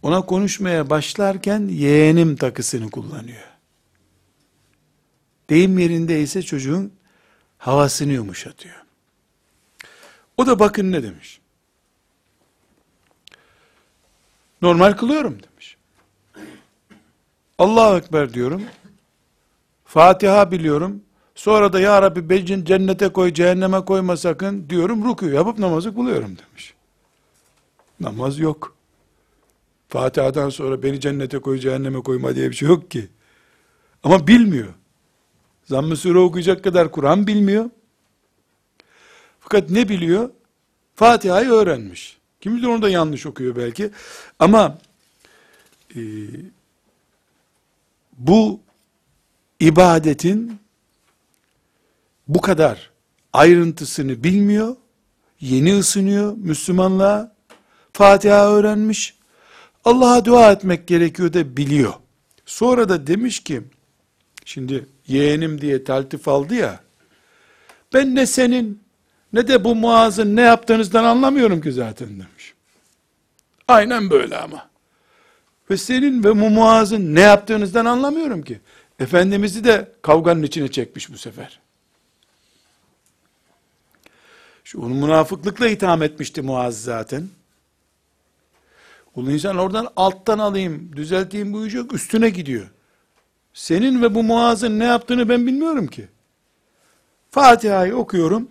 ona 0.02 0.23
konuşmaya 0.23 0.90
başlarken 0.90 1.69
yeğenim 1.69 2.37
takısını 2.37 2.90
kullanıyor. 2.90 3.45
Deyim 5.50 5.78
yerinde 5.78 6.21
ise 6.21 6.43
çocuğun 6.43 6.93
havasını 7.59 8.12
yumuşatıyor. 8.12 8.85
O 10.37 10.47
da 10.47 10.59
bakın 10.59 10.93
ne 10.93 11.02
demiş. 11.02 11.40
Normal 14.62 14.93
kılıyorum 14.93 15.38
demiş. 15.43 15.76
Allahu 17.59 17.97
Ekber 17.97 18.35
diyorum. 18.35 18.62
Fatiha 19.85 20.50
biliyorum. 20.50 21.02
Sonra 21.35 21.73
da 21.73 21.81
ya 21.81 22.02
Rabbi 22.02 22.28
beni 22.28 22.64
cennete 22.64 23.09
koy, 23.09 23.33
cehenneme 23.33 23.85
koyma 23.85 24.17
sakın 24.17 24.69
diyorum. 24.71 25.05
Ruku 25.05 25.26
yapıp 25.26 25.59
namazı 25.59 25.95
kılıyorum 25.95 26.37
demiş. 26.38 26.75
Namaz 28.00 28.38
yok. 28.38 28.78
Fatiha'dan 29.88 30.50
sonra 30.50 30.83
beni 30.83 31.00
cennete 31.00 31.38
koy, 31.38 31.59
cehenneme 31.59 32.02
koyma 32.02 32.35
diye 32.35 32.50
bir 32.50 32.54
şey 32.54 32.68
yok 32.68 32.90
ki. 32.90 33.09
Ama 34.02 34.26
bilmiyor. 34.26 34.75
Zamm-ı 35.64 35.97
Sure 35.97 36.18
okuyacak 36.18 36.64
kadar 36.64 36.90
Kur'an 36.90 37.26
bilmiyor. 37.26 37.71
Fakat 39.40 39.71
ne 39.71 39.88
biliyor? 39.88 40.30
Fatiha'yı 40.95 41.50
öğrenmiş. 41.50 42.18
Kim 42.40 42.57
bilir 42.57 42.66
onu 42.66 42.83
da 42.83 42.88
yanlış 42.88 43.26
okuyor 43.26 43.57
belki. 43.57 43.90
Ama 44.38 44.78
e, 45.97 46.00
bu 48.18 48.61
ibadetin 49.61 50.59
bu 52.28 52.40
kadar 52.40 52.90
ayrıntısını 53.33 54.25
bilmiyor, 54.25 54.76
yeni 55.40 55.78
ısınıyor 55.78 56.37
Müslümanlığa, 56.37 57.33
Fatiha 57.92 58.52
öğrenmiş, 58.52 59.18
Allah'a 59.85 60.25
dua 60.25 60.53
etmek 60.53 60.87
gerekiyor 60.87 61.33
da 61.33 61.57
biliyor. 61.57 61.93
Sonra 62.47 62.89
da 62.89 63.07
demiş 63.07 63.41
ki, 63.41 63.63
şimdi 64.45 64.87
yeğenim 65.07 65.61
diye 65.61 65.85
taltif 65.85 66.29
aldı 66.29 66.55
ya, 66.55 66.81
ben 67.95 68.15
ne 68.15 68.27
senin 68.27 68.83
ne 69.33 69.49
de 69.49 69.65
bu 69.65 69.75
muazın 69.75 70.37
ne 70.37 70.41
yaptığınızdan 70.41 71.05
anlamıyorum 71.05 71.61
ki 71.61 71.73
zaten 71.73 72.09
demiş. 72.09 72.55
Aynen 73.69 74.11
böyle 74.11 74.37
ama. 74.37 74.69
Ve 75.71 75.77
senin 75.77 76.25
ve 76.25 76.31
bu 76.31 76.51
muazın 76.51 77.14
ne 77.14 77.21
yaptığınızdan 77.21 77.85
anlamıyorum 77.85 78.43
ki. 78.43 78.61
Efendimiz'i 78.99 79.64
de 79.64 79.93
kavganın 80.03 80.43
içine 80.43 80.69
çekmiş 80.69 81.12
bu 81.12 81.19
sefer. 81.19 81.61
Şu 84.64 84.81
onu 84.81 84.95
münafıklıkla 84.95 85.69
itham 85.69 86.03
etmişti 86.03 86.43
Muaz 86.43 86.83
zaten. 86.83 87.29
Ulu 89.18 89.33
insan 89.33 89.59
oradan 89.59 89.88
alttan 89.96 90.38
alayım, 90.38 90.96
düzelteyim 90.96 91.52
bu 91.52 91.76
yok, 91.76 91.94
üstüne 91.94 92.31
gidiyor. 92.31 92.70
Senin 93.54 94.02
ve 94.02 94.14
bu 94.14 94.22
Muaz'ın 94.22 94.78
ne 94.78 94.85
yaptığını 94.85 95.28
ben 95.28 95.46
bilmiyorum 95.46 95.87
ki. 95.87 96.09
Fatiha'yı 97.31 97.96
okuyorum. 97.96 98.48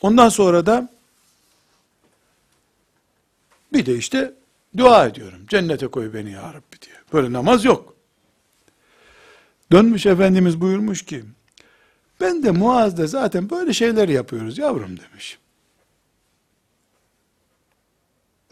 Ondan 0.00 0.28
sonra 0.28 0.66
da 0.66 0.88
bir 3.72 3.86
de 3.86 3.96
işte 3.96 4.34
dua 4.76 5.06
ediyorum. 5.06 5.38
Cennete 5.48 5.86
koy 5.86 6.14
beni 6.14 6.32
ya 6.32 6.42
Rabbi 6.54 6.80
diye. 6.82 6.96
Böyle 7.12 7.32
namaz 7.32 7.64
yok. 7.64 7.94
Dönmüş 9.72 10.06
Efendimiz 10.06 10.60
buyurmuş 10.60 11.04
ki, 11.04 11.24
ben 12.20 12.42
de 12.42 12.50
Muaz'da 12.50 13.06
zaten 13.06 13.50
böyle 13.50 13.72
şeyler 13.72 14.08
yapıyoruz 14.08 14.58
yavrum 14.58 14.98
demiş. 15.00 15.38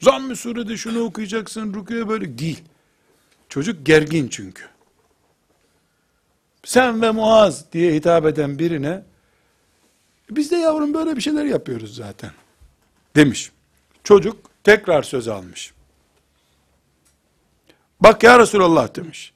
Zamm-ı 0.03 0.37
surede 0.37 0.77
şunu 0.77 1.01
okuyacaksın, 1.05 1.75
rüküye 1.75 2.09
böyle 2.09 2.39
değil. 2.39 2.63
Çocuk 3.49 3.87
gergin 3.87 4.29
çünkü. 4.29 4.63
Sen 6.65 7.03
ve 7.03 7.11
Muaz 7.11 7.73
diye 7.73 7.95
hitap 7.95 8.27
eden 8.27 8.59
birine, 8.59 9.03
biz 10.31 10.51
de 10.51 10.57
yavrum 10.57 10.95
böyle 10.95 11.17
bir 11.17 11.21
şeyler 11.21 11.45
yapıyoruz 11.45 11.97
zaten. 11.97 12.31
Demiş. 13.17 13.53
Çocuk 14.05 14.37
tekrar 14.65 15.03
söz 15.03 15.29
almış. 15.29 15.73
Bak 18.01 18.23
ya 18.23 18.39
Resulallah 18.39 18.95
demiş. 18.97 19.33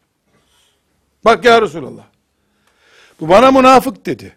Bak 1.24 1.44
ya 1.44 1.62
Resulallah. 1.62 2.04
Bu 3.20 3.28
bana 3.28 3.50
münafık 3.50 4.06
dedi. 4.06 4.36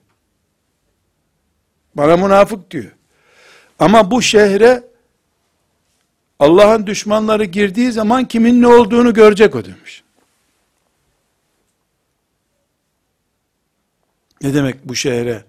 Bana 1.95 2.17
münafık 2.17 2.71
diyor. 2.71 2.91
Ama 3.79 4.11
bu 4.11 4.21
şehre 4.21 4.88
Allah'ın 6.39 6.87
düşmanları 6.87 7.45
girdiği 7.45 7.91
zaman 7.91 8.27
kimin 8.27 8.61
ne 8.61 8.67
olduğunu 8.67 9.13
görecek 9.13 9.55
o 9.55 9.65
demiş. 9.65 10.03
Ne 14.41 14.53
demek 14.53 14.85
bu 14.89 14.95
şehre 14.95 15.45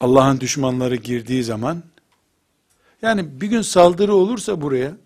Allah'ın 0.00 0.40
düşmanları 0.40 0.96
girdiği 0.96 1.44
zaman 1.44 1.82
yani 3.02 3.40
bir 3.40 3.46
gün 3.46 3.62
saldırı 3.62 4.14
olursa 4.14 4.60
buraya 4.60 4.96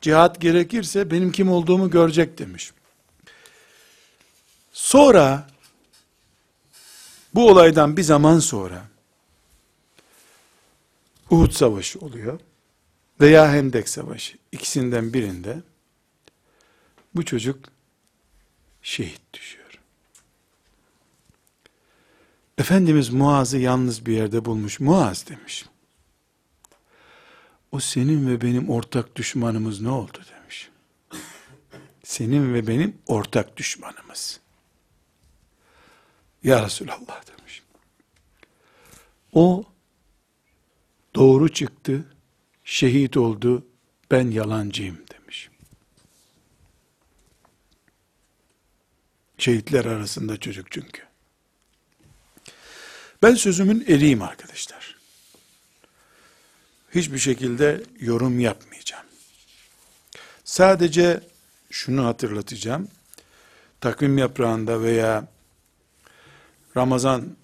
cihat 0.00 0.40
gerekirse 0.40 1.10
benim 1.10 1.32
kim 1.32 1.50
olduğumu 1.50 1.90
görecek 1.90 2.38
demiş. 2.38 2.72
Sonra 4.72 5.46
bu 7.34 7.48
olaydan 7.48 7.96
bir 7.96 8.02
zaman 8.02 8.38
sonra 8.38 8.84
Uhud 11.30 11.50
Savaşı 11.50 11.98
oluyor 11.98 12.40
veya 13.20 13.52
Hendek 13.52 13.88
Savaşı 13.88 14.38
ikisinden 14.52 15.12
birinde 15.12 15.62
bu 17.14 17.24
çocuk 17.24 17.68
şehit 18.82 19.32
düşüyor. 19.32 19.60
Efendimiz 22.58 23.10
Muaz'ı 23.10 23.58
yalnız 23.58 24.06
bir 24.06 24.12
yerde 24.12 24.44
bulmuş. 24.44 24.80
Muaz 24.80 25.28
demiş. 25.28 25.66
O 27.72 27.80
senin 27.80 28.28
ve 28.28 28.40
benim 28.40 28.70
ortak 28.70 29.16
düşmanımız 29.16 29.80
ne 29.80 29.90
oldu 29.90 30.18
demiş. 30.32 30.70
Senin 32.04 32.54
ve 32.54 32.66
benim 32.66 32.98
ortak 33.06 33.56
düşmanımız. 33.56 34.40
Ya 36.42 36.64
Resulallah 36.64 37.22
demiş. 37.26 37.62
O 39.32 39.64
doğru 41.14 41.48
çıktı, 41.52 42.04
şehit 42.70 43.16
oldu, 43.16 43.66
ben 44.10 44.30
yalancıyım 44.30 44.98
demiş. 45.12 45.50
Şehitler 49.38 49.84
arasında 49.84 50.36
çocuk 50.36 50.72
çünkü. 50.72 51.02
Ben 53.22 53.34
sözümün 53.34 53.84
eriyim 53.88 54.22
arkadaşlar. 54.22 54.96
Hiçbir 56.94 57.18
şekilde 57.18 57.84
yorum 58.00 58.40
yapmayacağım. 58.40 59.06
Sadece 60.44 61.20
şunu 61.70 62.06
hatırlatacağım. 62.06 62.88
Takvim 63.80 64.18
yaprağında 64.18 64.82
veya 64.82 65.28
Ramazan 66.76 67.36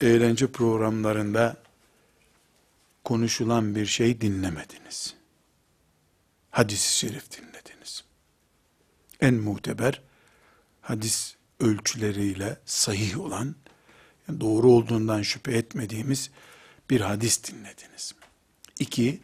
eğlence 0.00 0.46
programlarında 0.46 1.63
konuşulan 3.04 3.74
bir 3.74 3.86
şey 3.86 4.20
dinlemediniz. 4.20 5.14
Hadis-i 6.50 6.98
şerif 6.98 7.30
dinlediniz. 7.30 8.04
En 9.20 9.34
muteber 9.34 10.02
hadis 10.80 11.34
ölçüleriyle 11.60 12.56
sahih 12.64 13.20
olan, 13.20 13.54
doğru 14.40 14.72
olduğundan 14.72 15.22
şüphe 15.22 15.52
etmediğimiz 15.52 16.30
bir 16.90 17.00
hadis 17.00 17.44
dinlediniz. 17.44 18.14
İki, 18.78 19.20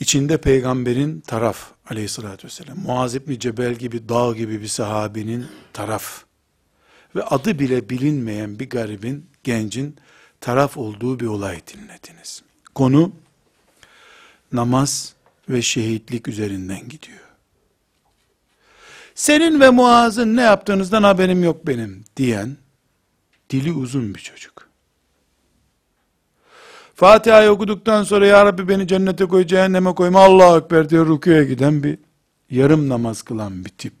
içinde 0.00 0.36
peygamberin 0.40 1.20
taraf 1.20 1.70
aleyhissalatü 1.90 2.46
vesselam, 2.46 2.78
Muaz 2.78 3.14
İbni 3.14 3.40
Cebel 3.40 3.74
gibi 3.74 4.08
dağ 4.08 4.32
gibi 4.32 4.62
bir 4.62 4.68
sahabinin 4.68 5.46
taraf 5.72 6.24
ve 7.16 7.22
adı 7.22 7.58
bile 7.58 7.88
bilinmeyen 7.88 8.58
bir 8.58 8.70
garibin, 8.70 9.26
gencin 9.44 9.96
taraf 10.40 10.76
olduğu 10.76 11.20
bir 11.20 11.26
olay 11.26 11.60
dinlediniz. 11.66 12.42
Konu 12.74 13.12
namaz 14.52 15.14
ve 15.48 15.62
şehitlik 15.62 16.28
üzerinden 16.28 16.88
gidiyor. 16.88 17.20
Senin 19.14 19.60
ve 19.60 19.70
Muaz'ın 19.70 20.36
ne 20.36 20.42
yaptığınızdan 20.42 21.02
haberim 21.02 21.44
yok 21.44 21.66
benim 21.66 22.04
diyen 22.16 22.56
dili 23.50 23.72
uzun 23.72 24.14
bir 24.14 24.20
çocuk. 24.20 24.68
Fatiha'yı 26.94 27.50
okuduktan 27.50 28.02
sonra 28.02 28.26
Ya 28.26 28.44
Rabbi 28.44 28.68
beni 28.68 28.88
cennete 28.88 29.24
koy, 29.24 29.46
cehenneme 29.46 29.94
koyma, 29.94 30.20
Allahu 30.20 30.58
Ekber 30.58 30.90
diye 30.90 31.00
rüküye 31.00 31.44
giden 31.44 31.82
bir 31.82 31.98
yarım 32.50 32.88
namaz 32.88 33.22
kılan 33.22 33.64
bir 33.64 33.70
tip. 33.70 33.92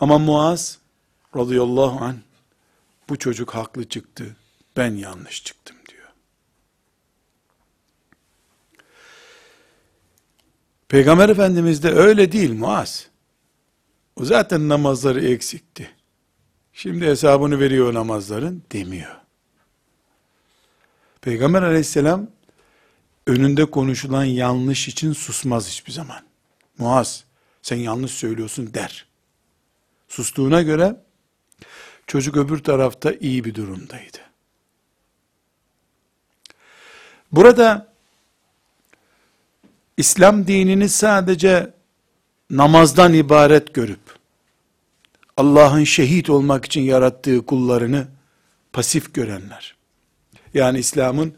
Ama 0.00 0.18
Muaz 0.18 0.78
radıyallahu 1.36 2.04
anh 2.04 2.14
bu 3.08 3.18
çocuk 3.18 3.54
haklı 3.54 3.88
çıktı, 3.88 4.36
ben 4.76 4.94
yanlış 4.94 5.44
çıktım 5.44 5.76
diyor. 5.90 6.08
Peygamber 10.88 11.28
Efendimiz 11.28 11.82
de 11.82 11.90
öyle 11.90 12.32
değil 12.32 12.52
Muaz. 12.52 13.08
O 14.16 14.24
zaten 14.24 14.68
namazları 14.68 15.24
eksikti. 15.24 15.90
Şimdi 16.72 17.06
hesabını 17.06 17.60
veriyor 17.60 17.94
namazların 17.94 18.62
demiyor. 18.72 19.16
Peygamber 21.20 21.62
aleyhisselam 21.62 22.26
önünde 23.26 23.64
konuşulan 23.64 24.24
yanlış 24.24 24.88
için 24.88 25.12
susmaz 25.12 25.68
hiçbir 25.68 25.92
zaman. 25.92 26.22
Muaz 26.78 27.24
sen 27.62 27.76
yanlış 27.76 28.12
söylüyorsun 28.12 28.74
der. 28.74 29.06
Sustuğuna 30.08 30.62
göre 30.62 31.03
çocuk 32.06 32.36
öbür 32.36 32.58
tarafta 32.58 33.12
iyi 33.12 33.44
bir 33.44 33.54
durumdaydı. 33.54 34.18
Burada 37.32 37.94
İslam 39.96 40.46
dinini 40.46 40.88
sadece 40.88 41.74
namazdan 42.50 43.12
ibaret 43.12 43.74
görüp 43.74 44.00
Allah'ın 45.36 45.84
şehit 45.84 46.30
olmak 46.30 46.64
için 46.64 46.80
yarattığı 46.80 47.46
kullarını 47.46 48.06
pasif 48.72 49.14
görenler. 49.14 49.76
Yani 50.54 50.78
İslam'ın 50.78 51.34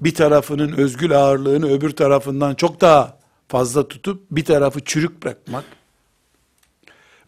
bir 0.00 0.14
tarafının 0.14 0.72
özgül 0.72 1.18
ağırlığını 1.18 1.70
öbür 1.70 1.90
tarafından 1.90 2.54
çok 2.54 2.80
daha 2.80 3.18
fazla 3.48 3.88
tutup 3.88 4.30
bir 4.30 4.44
tarafı 4.44 4.84
çürük 4.84 5.22
bırakmak 5.22 5.64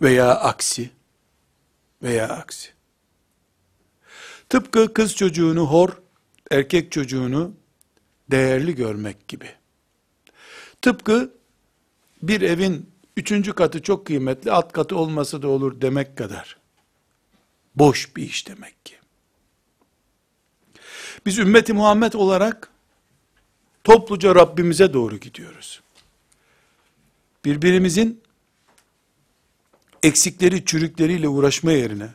veya 0.03 0.35
aksi 0.35 0.91
veya 2.03 2.29
aksi. 2.29 2.76
Tıpkı 4.49 4.95
kız 4.95 5.17
çocuğunu 5.17 5.67
hor, 5.67 5.91
erkek 6.51 6.93
çocuğunu 6.93 7.53
değerli 8.31 8.75
görmek 8.75 9.29
gibi. 9.29 9.51
Tıpkı 10.83 11.33
bir 12.23 12.41
evin 12.41 12.91
üçüncü 13.17 13.53
katı 13.53 13.83
çok 13.83 14.07
kıymetli, 14.07 14.53
alt 14.53 14.73
katı 14.73 14.97
olmasa 14.97 15.43
da 15.43 15.49
olur 15.49 15.81
demek 15.81 16.17
kadar. 16.17 16.57
Boş 17.75 18.17
bir 18.17 18.23
iş 18.23 18.49
demek 18.49 18.85
ki. 18.87 18.97
Biz 21.27 21.39
ümmeti 21.39 21.73
Muhammed 21.73 22.13
olarak 22.13 22.71
topluca 23.85 24.35
Rabbimize 24.35 24.93
doğru 24.93 25.17
gidiyoruz. 25.17 25.81
Birbirimizin 27.45 28.23
eksikleri, 30.03 30.65
çürükleriyle 30.65 31.29
uğraşma 31.29 31.73
yerine 31.73 32.09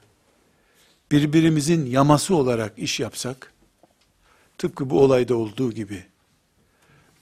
birbirimizin 1.11 1.85
yaması 1.85 2.35
olarak 2.35 2.79
iş 2.79 2.99
yapsak, 2.99 3.53
tıpkı 4.57 4.89
bu 4.89 5.01
olayda 5.03 5.35
olduğu 5.35 5.71
gibi 5.71 6.05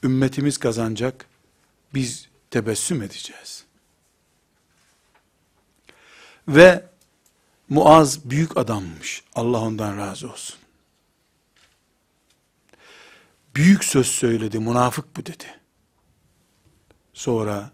ümmetimiz 0.03 0.57
kazanacak, 0.57 1.25
biz 1.93 2.29
tebessüm 2.51 3.01
edeceğiz. 3.01 3.63
Ve 6.47 6.89
Muaz 7.69 8.29
büyük 8.29 8.57
adammış. 8.57 9.23
Allah 9.35 9.61
ondan 9.61 9.97
razı 9.97 10.31
olsun. 10.31 10.59
Büyük 13.55 13.83
söz 13.83 14.07
söyledi, 14.07 14.59
münafık 14.59 15.17
bu 15.17 15.25
dedi. 15.25 15.59
Sonra 17.13 17.71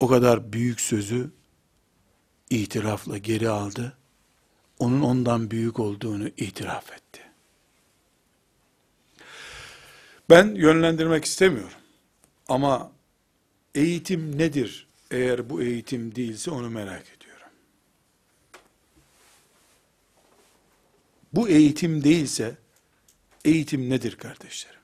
o 0.00 0.08
kadar 0.08 0.52
büyük 0.52 0.80
sözü 0.80 1.30
itirafla 2.50 3.18
geri 3.18 3.48
aldı. 3.48 3.97
Onun 4.78 5.02
ondan 5.02 5.50
büyük 5.50 5.80
olduğunu 5.80 6.28
itiraf 6.28 6.92
etti. 6.92 7.22
Ben 10.30 10.54
yönlendirmek 10.54 11.24
istemiyorum. 11.24 11.78
Ama 12.48 12.92
eğitim 13.74 14.38
nedir? 14.38 14.88
Eğer 15.10 15.50
bu 15.50 15.62
eğitim 15.62 16.14
değilse 16.14 16.50
onu 16.50 16.70
merak 16.70 17.04
ediyorum. 17.16 17.48
Bu 21.32 21.48
eğitim 21.48 22.04
değilse 22.04 22.56
eğitim 23.44 23.90
nedir 23.90 24.16
kardeşlerim? 24.16 24.80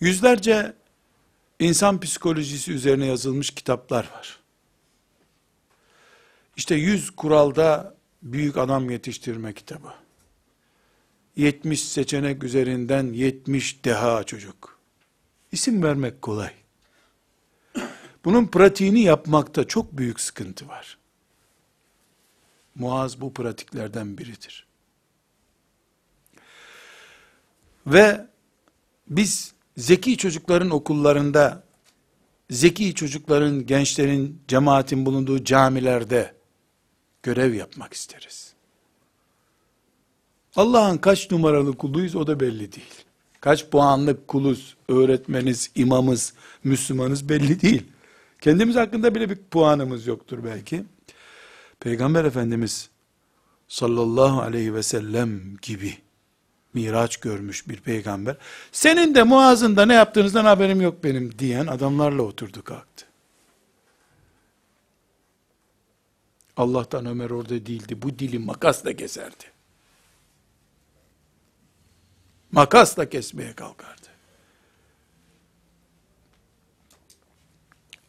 Yüzlerce 0.00 0.74
insan 1.58 2.00
psikolojisi 2.00 2.72
üzerine 2.72 3.06
yazılmış 3.06 3.50
kitaplar 3.50 4.10
var. 4.10 4.43
İşte 6.56 6.74
yüz 6.74 7.10
kuralda 7.10 7.94
büyük 8.22 8.56
adam 8.56 8.90
yetiştirme 8.90 9.52
kitabı. 9.52 9.92
70 11.36 11.82
seçenek 11.88 12.44
üzerinden 12.44 13.12
70 13.12 13.84
deha 13.84 14.24
çocuk. 14.24 14.78
İsim 15.52 15.82
vermek 15.82 16.22
kolay. 16.22 16.52
Bunun 18.24 18.46
pratiğini 18.46 19.00
yapmakta 19.00 19.64
çok 19.64 19.98
büyük 19.98 20.20
sıkıntı 20.20 20.68
var. 20.68 20.98
Muaz 22.74 23.20
bu 23.20 23.34
pratiklerden 23.34 24.18
biridir. 24.18 24.66
Ve 27.86 28.26
biz 29.08 29.54
zeki 29.76 30.16
çocukların 30.16 30.70
okullarında, 30.70 31.64
zeki 32.50 32.94
çocukların, 32.94 33.66
gençlerin, 33.66 34.42
cemaatin 34.48 35.06
bulunduğu 35.06 35.44
camilerde 35.44 36.34
görev 37.24 37.54
yapmak 37.54 37.92
isteriz. 37.92 38.54
Allah'ın 40.56 40.98
kaç 40.98 41.30
numaralı 41.30 41.76
kuluyuz 41.76 42.16
o 42.16 42.26
da 42.26 42.40
belli 42.40 42.72
değil. 42.72 43.04
Kaç 43.40 43.70
puanlık 43.70 44.28
kuluz, 44.28 44.76
öğretmeniz, 44.88 45.70
imamız, 45.74 46.34
Müslümanız 46.64 47.28
belli 47.28 47.62
değil. 47.62 47.82
Kendimiz 48.40 48.76
hakkında 48.76 49.14
bile 49.14 49.30
bir 49.30 49.36
puanımız 49.36 50.06
yoktur 50.06 50.44
belki. 50.44 50.84
Peygamber 51.80 52.24
Efendimiz 52.24 52.90
sallallahu 53.68 54.40
aleyhi 54.40 54.74
ve 54.74 54.82
sellem 54.82 55.56
gibi 55.62 55.98
miraç 56.74 57.16
görmüş 57.16 57.68
bir 57.68 57.76
peygamber. 57.76 58.36
Senin 58.72 59.14
de 59.14 59.22
muazında 59.22 59.86
ne 59.86 59.94
yaptığınızdan 59.94 60.44
haberim 60.44 60.80
yok 60.80 61.04
benim 61.04 61.38
diyen 61.38 61.66
adamlarla 61.66 62.22
oturdu 62.22 62.64
kalktı. 62.64 63.06
Allah'tan 66.56 67.06
Ömer 67.06 67.30
orada 67.30 67.66
değildi. 67.66 68.02
Bu 68.02 68.18
dili 68.18 68.38
makasla 68.38 68.96
keserdi. 68.96 69.44
Makasla 72.52 73.08
kesmeye 73.08 73.52
kalkardı. 73.52 74.08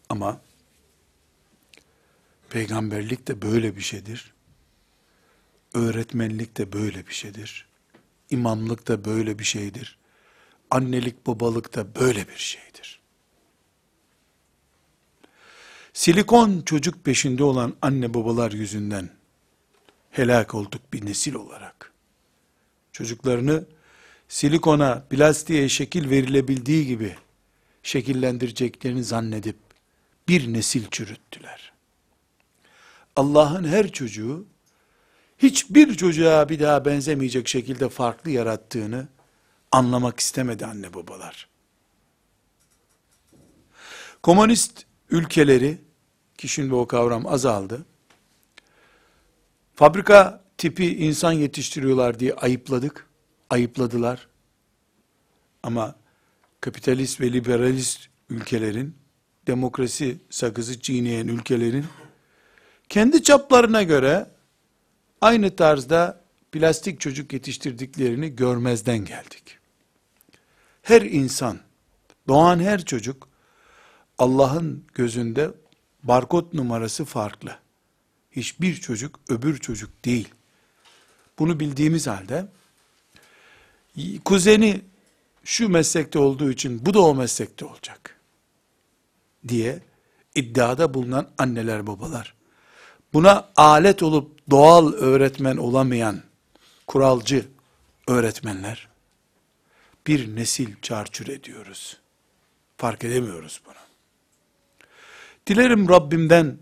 Ama 0.09 0.41
peygamberlik 2.49 3.27
de 3.27 3.41
böyle 3.41 3.75
bir 3.75 3.81
şeydir. 3.81 4.33
Öğretmenlik 5.73 6.57
de 6.57 6.73
böyle 6.73 7.07
bir 7.07 7.13
şeydir. 7.13 7.67
İmamlık 8.29 8.87
da 8.87 9.05
böyle 9.05 9.39
bir 9.39 9.43
şeydir. 9.43 9.97
Annelik 10.71 11.27
babalık 11.27 11.75
da 11.75 11.95
böyle 11.95 12.27
bir 12.27 12.37
şeydir. 12.37 13.01
Silikon 15.95 16.61
çocuk 16.61 17.05
peşinde 17.05 17.43
olan 17.43 17.75
anne 17.81 18.13
babalar 18.13 18.51
yüzünden 18.51 19.09
helak 20.11 20.55
olduk 20.55 20.81
bir 20.93 21.05
nesil 21.05 21.33
olarak. 21.33 21.93
Çocuklarını 22.91 23.65
silikona, 24.27 25.03
plastiğe 25.09 25.69
şekil 25.69 26.09
verilebildiği 26.09 26.87
gibi 26.87 27.15
şekillendireceklerini 27.83 29.03
zannedip 29.03 29.55
bir 30.27 30.53
nesil 30.53 30.87
çürüttüler. 30.91 31.73
Allah'ın 33.15 33.63
her 33.63 33.91
çocuğu 33.91 34.45
hiçbir 35.37 35.95
çocuğa 35.95 36.49
bir 36.49 36.59
daha 36.59 36.85
benzemeyecek 36.85 37.47
şekilde 37.47 37.89
farklı 37.89 38.31
yarattığını 38.31 39.07
anlamak 39.71 40.19
istemedi 40.19 40.65
anne 40.65 40.93
babalar. 40.93 41.49
Komünist 44.23 44.85
ülkeleri, 45.09 45.77
ki 46.37 46.47
şimdi 46.47 46.73
o 46.75 46.87
kavram 46.87 47.27
azaldı, 47.27 47.85
fabrika 49.75 50.43
tipi 50.57 50.97
insan 50.97 51.31
yetiştiriyorlar 51.31 52.19
diye 52.19 52.33
ayıpladık, 52.33 53.07
ayıpladılar. 53.49 54.27
Ama 55.63 55.95
kapitalist 56.61 57.21
ve 57.21 57.33
liberalist 57.33 58.07
ülkelerin, 58.29 58.95
demokrasi 59.47 60.17
sakızı 60.29 60.79
çiğneyen 60.79 61.27
ülkelerin, 61.27 61.85
kendi 62.89 63.23
çaplarına 63.23 63.83
göre 63.83 64.29
aynı 65.21 65.55
tarzda 65.55 66.21
plastik 66.51 66.99
çocuk 66.99 67.33
yetiştirdiklerini 67.33 68.35
görmezden 68.35 68.97
geldik. 68.97 69.57
Her 70.81 71.01
insan, 71.01 71.59
doğan 72.27 72.59
her 72.59 72.85
çocuk, 72.85 73.27
Allah'ın 74.17 74.83
gözünde 74.93 75.51
barkod 76.03 76.53
numarası 76.53 77.05
farklı. 77.05 77.57
Hiçbir 78.31 78.75
çocuk 78.75 79.19
öbür 79.29 79.57
çocuk 79.57 80.05
değil. 80.05 80.29
Bunu 81.39 81.59
bildiğimiz 81.59 82.07
halde, 82.07 82.47
kuzeni 84.25 84.81
şu 85.43 85.69
meslekte 85.69 86.19
olduğu 86.19 86.51
için 86.51 86.85
bu 86.85 86.93
da 86.93 87.01
o 87.01 87.15
meslekte 87.15 87.65
olacak 87.65 88.19
diye 89.47 89.79
iddiada 90.35 90.93
bulunan 90.93 91.29
anneler 91.37 91.87
babalar. 91.87 92.33
Buna 93.13 93.49
alet 93.55 94.03
olup 94.03 94.49
doğal 94.49 94.93
öğretmen 94.93 95.57
olamayan 95.57 96.21
kuralcı 96.87 97.45
öğretmenler 98.07 98.87
bir 100.07 100.35
nesil 100.35 100.75
çarçur 100.81 101.27
ediyoruz. 101.27 101.97
Fark 102.77 103.03
edemiyoruz 103.03 103.61
bunu. 103.65 103.84
Dilerim 105.47 105.89
Rabbimden 105.89 106.57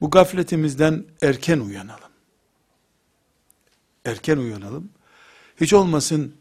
bu 0.00 0.10
gafletimizden 0.10 1.04
erken 1.22 1.60
uyanalım. 1.60 2.10
Erken 4.04 4.36
uyanalım. 4.36 4.90
Hiç 5.60 5.72
olmasın 5.72 6.36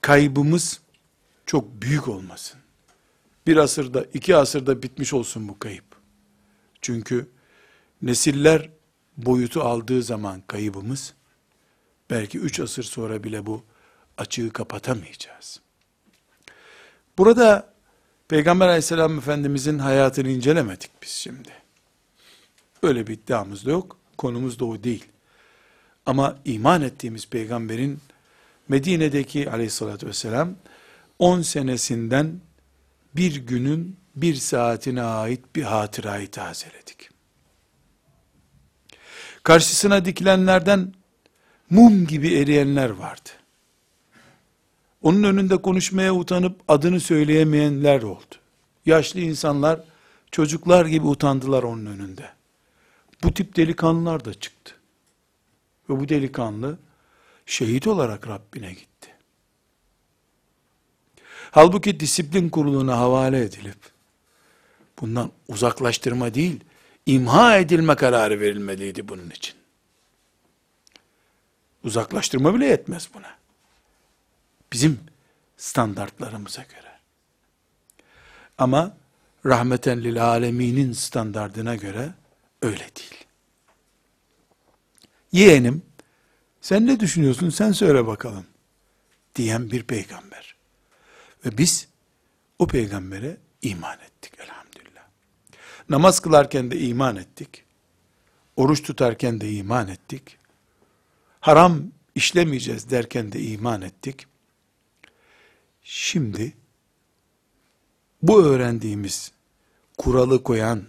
kaybımız 0.00 0.80
çok 1.46 1.82
büyük 1.82 2.08
olmasın. 2.08 2.60
Bir 3.46 3.56
asırda, 3.56 4.04
iki 4.14 4.36
asırda 4.36 4.82
bitmiş 4.82 5.12
olsun 5.12 5.48
bu 5.48 5.58
kayıp. 5.58 5.84
Çünkü 6.80 7.28
nesiller 8.02 8.70
boyutu 9.16 9.60
aldığı 9.60 10.02
zaman 10.02 10.42
kaybımız, 10.46 11.14
belki 12.10 12.38
üç 12.38 12.60
asır 12.60 12.82
sonra 12.82 13.24
bile 13.24 13.46
bu 13.46 13.64
açığı 14.18 14.52
kapatamayacağız. 14.52 15.60
Burada 17.18 17.69
Peygamber 18.30 18.68
aleyhisselam 18.68 19.18
efendimizin 19.18 19.78
hayatını 19.78 20.28
incelemedik 20.28 20.90
biz 21.02 21.08
şimdi. 21.08 21.48
Öyle 22.82 23.06
bir 23.06 23.14
iddiamız 23.14 23.66
da 23.66 23.70
yok. 23.70 23.96
Konumuz 24.18 24.58
da 24.58 24.64
o 24.64 24.82
değil. 24.82 25.04
Ama 26.06 26.38
iman 26.44 26.82
ettiğimiz 26.82 27.28
peygamberin 27.28 28.00
Medine'deki 28.68 29.50
aleyhissalatü 29.50 30.06
vesselam 30.06 30.54
10 31.18 31.42
senesinden 31.42 32.40
bir 33.16 33.36
günün 33.36 33.96
bir 34.16 34.34
saatine 34.34 35.02
ait 35.02 35.56
bir 35.56 35.62
hatırayı 35.62 36.30
tazeledik. 36.30 37.10
Karşısına 39.42 40.04
dikilenlerden 40.04 40.94
mum 41.70 42.06
gibi 42.06 42.34
eriyenler 42.34 42.90
vardı. 42.90 43.30
Onun 45.02 45.22
önünde 45.22 45.56
konuşmaya 45.56 46.14
utanıp 46.14 46.60
adını 46.68 47.00
söyleyemeyenler 47.00 48.02
oldu. 48.02 48.34
Yaşlı 48.86 49.20
insanlar 49.20 49.80
çocuklar 50.30 50.86
gibi 50.86 51.06
utandılar 51.06 51.62
onun 51.62 51.86
önünde. 51.86 52.30
Bu 53.22 53.34
tip 53.34 53.56
delikanlılar 53.56 54.24
da 54.24 54.34
çıktı. 54.34 54.74
Ve 55.88 56.00
bu 56.00 56.08
delikanlı 56.08 56.78
şehit 57.46 57.86
olarak 57.86 58.28
Rabbine 58.28 58.72
gitti. 58.72 59.14
Halbuki 61.50 62.00
disiplin 62.00 62.48
kuruluna 62.48 62.98
havale 62.98 63.42
edilip 63.42 63.78
bundan 65.00 65.30
uzaklaştırma 65.48 66.34
değil, 66.34 66.60
imha 67.06 67.58
edilme 67.58 67.94
kararı 67.94 68.40
verilmeliydi 68.40 69.08
bunun 69.08 69.30
için. 69.30 69.54
Uzaklaştırma 71.84 72.54
bile 72.54 72.66
yetmez 72.66 73.08
buna. 73.14 73.39
Bizim 74.72 75.00
standartlarımıza 75.56 76.62
göre. 76.62 76.98
Ama 78.58 78.96
rahmeten 79.46 80.04
lil 80.04 80.24
aleminin 80.24 80.92
standardına 80.92 81.76
göre 81.76 82.14
öyle 82.62 82.78
değil. 82.96 83.24
Yeğenim, 85.32 85.82
sen 86.60 86.86
ne 86.86 87.00
düşünüyorsun 87.00 87.50
sen 87.50 87.72
söyle 87.72 88.06
bakalım 88.06 88.46
diyen 89.34 89.70
bir 89.70 89.82
peygamber. 89.82 90.56
Ve 91.46 91.58
biz 91.58 91.88
o 92.58 92.66
peygambere 92.66 93.36
iman 93.62 93.98
ettik 93.98 94.32
elhamdülillah. 94.38 95.04
Namaz 95.88 96.20
kılarken 96.20 96.70
de 96.70 96.80
iman 96.80 97.16
ettik. 97.16 97.64
Oruç 98.56 98.82
tutarken 98.82 99.40
de 99.40 99.52
iman 99.52 99.88
ettik. 99.88 100.38
Haram 101.40 101.82
işlemeyeceğiz 102.14 102.90
derken 102.90 103.32
de 103.32 103.40
iman 103.40 103.82
ettik. 103.82 104.26
Şimdi 105.92 106.52
bu 108.22 108.44
öğrendiğimiz 108.44 109.32
kuralı 109.98 110.42
koyan 110.42 110.82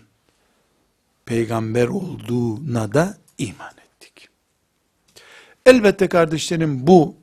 peygamber 1.26 1.88
olduğuna 1.88 2.94
da 2.94 3.18
iman 3.38 3.74
ettik. 3.78 4.30
Elbette 5.66 6.08
kardeşlerim 6.08 6.88
bu 6.88 7.16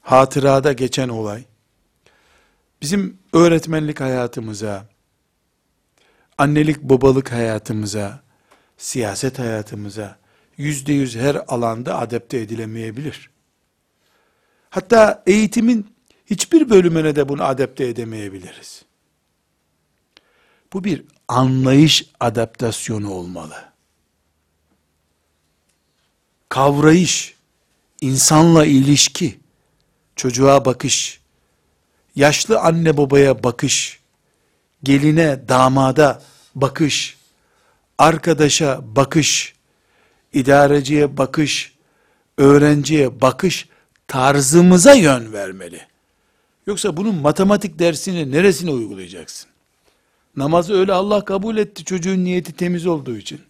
hatırada 0.00 0.72
geçen 0.72 1.08
olay 1.08 1.44
bizim 2.82 3.18
öğretmenlik 3.32 4.00
hayatımıza, 4.00 4.88
annelik 6.38 6.82
babalık 6.82 7.32
hayatımıza, 7.32 8.22
siyaset 8.76 9.38
hayatımıza 9.38 10.18
yüzde 10.56 10.92
yüz 10.92 11.16
her 11.16 11.34
alanda 11.48 11.98
adapte 11.98 12.38
edilemeyebilir. 12.38 13.35
Hatta 14.76 15.22
eğitimin 15.26 15.86
hiçbir 16.26 16.70
bölümüne 16.70 17.16
de 17.16 17.28
bunu 17.28 17.44
adapte 17.44 17.84
edemeyebiliriz. 17.84 18.82
Bu 20.72 20.84
bir 20.84 21.04
anlayış 21.28 22.10
adaptasyonu 22.20 23.10
olmalı. 23.10 23.54
Kavrayış, 26.48 27.34
insanla 28.00 28.66
ilişki, 28.66 29.38
çocuğa 30.16 30.64
bakış, 30.64 31.20
yaşlı 32.16 32.60
anne 32.60 32.96
babaya 32.96 33.42
bakış, 33.42 34.00
geline, 34.82 35.48
damada 35.48 36.22
bakış, 36.54 37.18
arkadaşa 37.98 38.96
bakış, 38.96 39.54
idareciye 40.32 41.16
bakış, 41.16 41.74
öğrenciye 42.38 43.20
bakış 43.20 43.68
tarzımıza 44.08 44.92
yön 44.92 45.32
vermeli. 45.32 45.80
Yoksa 46.66 46.96
bunun 46.96 47.14
matematik 47.14 47.78
dersini 47.78 48.32
neresine 48.32 48.70
uygulayacaksın? 48.70 49.50
Namazı 50.36 50.74
öyle 50.74 50.92
Allah 50.92 51.24
kabul 51.24 51.56
etti 51.56 51.84
çocuğun 51.84 52.24
niyeti 52.24 52.52
temiz 52.52 52.86
olduğu 52.86 53.16
için. 53.16 53.40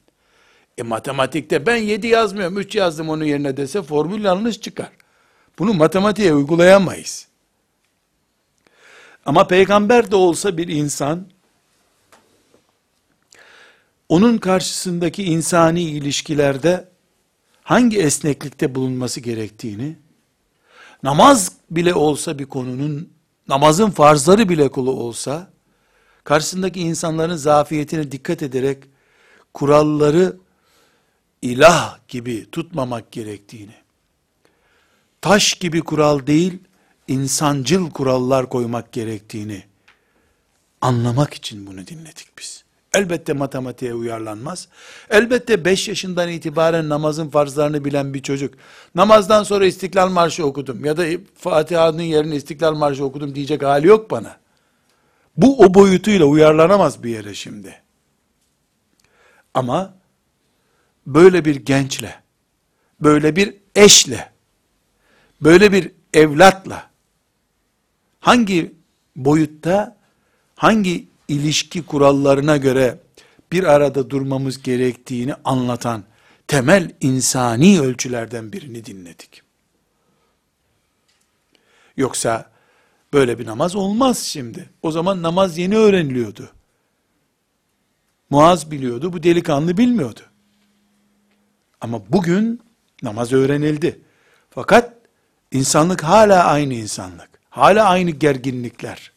E 0.78 0.82
matematikte 0.82 1.66
ben 1.66 1.76
7 1.76 2.06
yazmıyorum 2.06 2.58
3 2.58 2.74
yazdım 2.74 3.08
onun 3.08 3.24
yerine 3.24 3.56
dese 3.56 3.82
formül 3.82 4.24
yanlış 4.24 4.60
çıkar. 4.60 4.90
Bunu 5.58 5.74
matematiğe 5.74 6.34
uygulayamayız. 6.34 7.28
Ama 9.26 9.46
peygamber 9.46 10.10
de 10.10 10.16
olsa 10.16 10.56
bir 10.56 10.68
insan, 10.68 11.26
onun 14.08 14.38
karşısındaki 14.38 15.24
insani 15.24 15.82
ilişkilerde 15.82 16.88
hangi 17.62 17.98
esneklikte 17.98 18.74
bulunması 18.74 19.20
gerektiğini, 19.20 19.96
namaz 21.02 21.52
bile 21.70 21.94
olsa 21.94 22.38
bir 22.38 22.46
konunun, 22.46 23.12
namazın 23.48 23.90
farzları 23.90 24.48
bile 24.48 24.68
kulu 24.68 24.90
olsa, 24.90 25.50
karşısındaki 26.24 26.80
insanların 26.80 27.36
zafiyetine 27.36 28.12
dikkat 28.12 28.42
ederek, 28.42 28.84
kuralları 29.54 30.36
ilah 31.42 31.98
gibi 32.08 32.50
tutmamak 32.50 33.12
gerektiğini, 33.12 33.74
taş 35.20 35.54
gibi 35.54 35.80
kural 35.80 36.26
değil, 36.26 36.58
insancıl 37.08 37.90
kurallar 37.90 38.48
koymak 38.48 38.92
gerektiğini 38.92 39.64
anlamak 40.80 41.34
için 41.34 41.66
bunu 41.66 41.86
dinledik 41.86 42.38
biz. 42.38 42.65
Elbette 42.96 43.32
matematiğe 43.32 43.94
uyarlanmaz. 43.94 44.68
Elbette 45.10 45.64
5 45.64 45.88
yaşından 45.88 46.28
itibaren 46.28 46.88
namazın 46.88 47.30
farzlarını 47.30 47.84
bilen 47.84 48.14
bir 48.14 48.22
çocuk, 48.22 48.54
namazdan 48.94 49.42
sonra 49.42 49.66
İstiklal 49.66 50.08
Marşı 50.08 50.46
okudum 50.46 50.84
ya 50.84 50.96
da 50.96 51.04
Fatiha'nın 51.34 52.02
yerine 52.02 52.36
İstiklal 52.36 52.74
Marşı 52.74 53.04
okudum 53.04 53.34
diyecek 53.34 53.62
hali 53.62 53.86
yok 53.86 54.10
bana. 54.10 54.36
Bu 55.36 55.58
o 55.58 55.74
boyutuyla 55.74 56.26
uyarlanamaz 56.26 57.02
bir 57.02 57.10
yere 57.10 57.34
şimdi. 57.34 57.82
Ama 59.54 59.94
böyle 61.06 61.44
bir 61.44 61.56
gençle, 61.56 62.14
böyle 63.00 63.36
bir 63.36 63.54
eşle, 63.74 64.32
böyle 65.40 65.72
bir 65.72 65.90
evlatla 66.14 66.90
hangi 68.20 68.74
boyutta, 69.16 69.96
hangi 70.54 71.08
ilişki 71.28 71.86
kurallarına 71.86 72.56
göre 72.56 72.98
bir 73.52 73.64
arada 73.64 74.10
durmamız 74.10 74.62
gerektiğini 74.62 75.34
anlatan 75.44 76.04
temel 76.48 76.90
insani 77.00 77.80
ölçülerden 77.80 78.52
birini 78.52 78.84
dinledik. 78.84 79.42
Yoksa 81.96 82.50
böyle 83.12 83.38
bir 83.38 83.46
namaz 83.46 83.76
olmaz 83.76 84.18
şimdi. 84.18 84.70
O 84.82 84.90
zaman 84.90 85.22
namaz 85.22 85.58
yeni 85.58 85.76
öğreniliyordu. 85.76 86.50
Muaz 88.30 88.70
biliyordu, 88.70 89.12
bu 89.12 89.22
delikanlı 89.22 89.76
bilmiyordu. 89.76 90.20
Ama 91.80 92.02
bugün 92.08 92.60
namaz 93.02 93.32
öğrenildi. 93.32 94.00
Fakat 94.50 94.94
insanlık 95.52 96.04
hala 96.04 96.44
aynı 96.44 96.74
insanlık. 96.74 97.28
Hala 97.50 97.84
aynı 97.84 98.10
gerginlikler. 98.10 99.12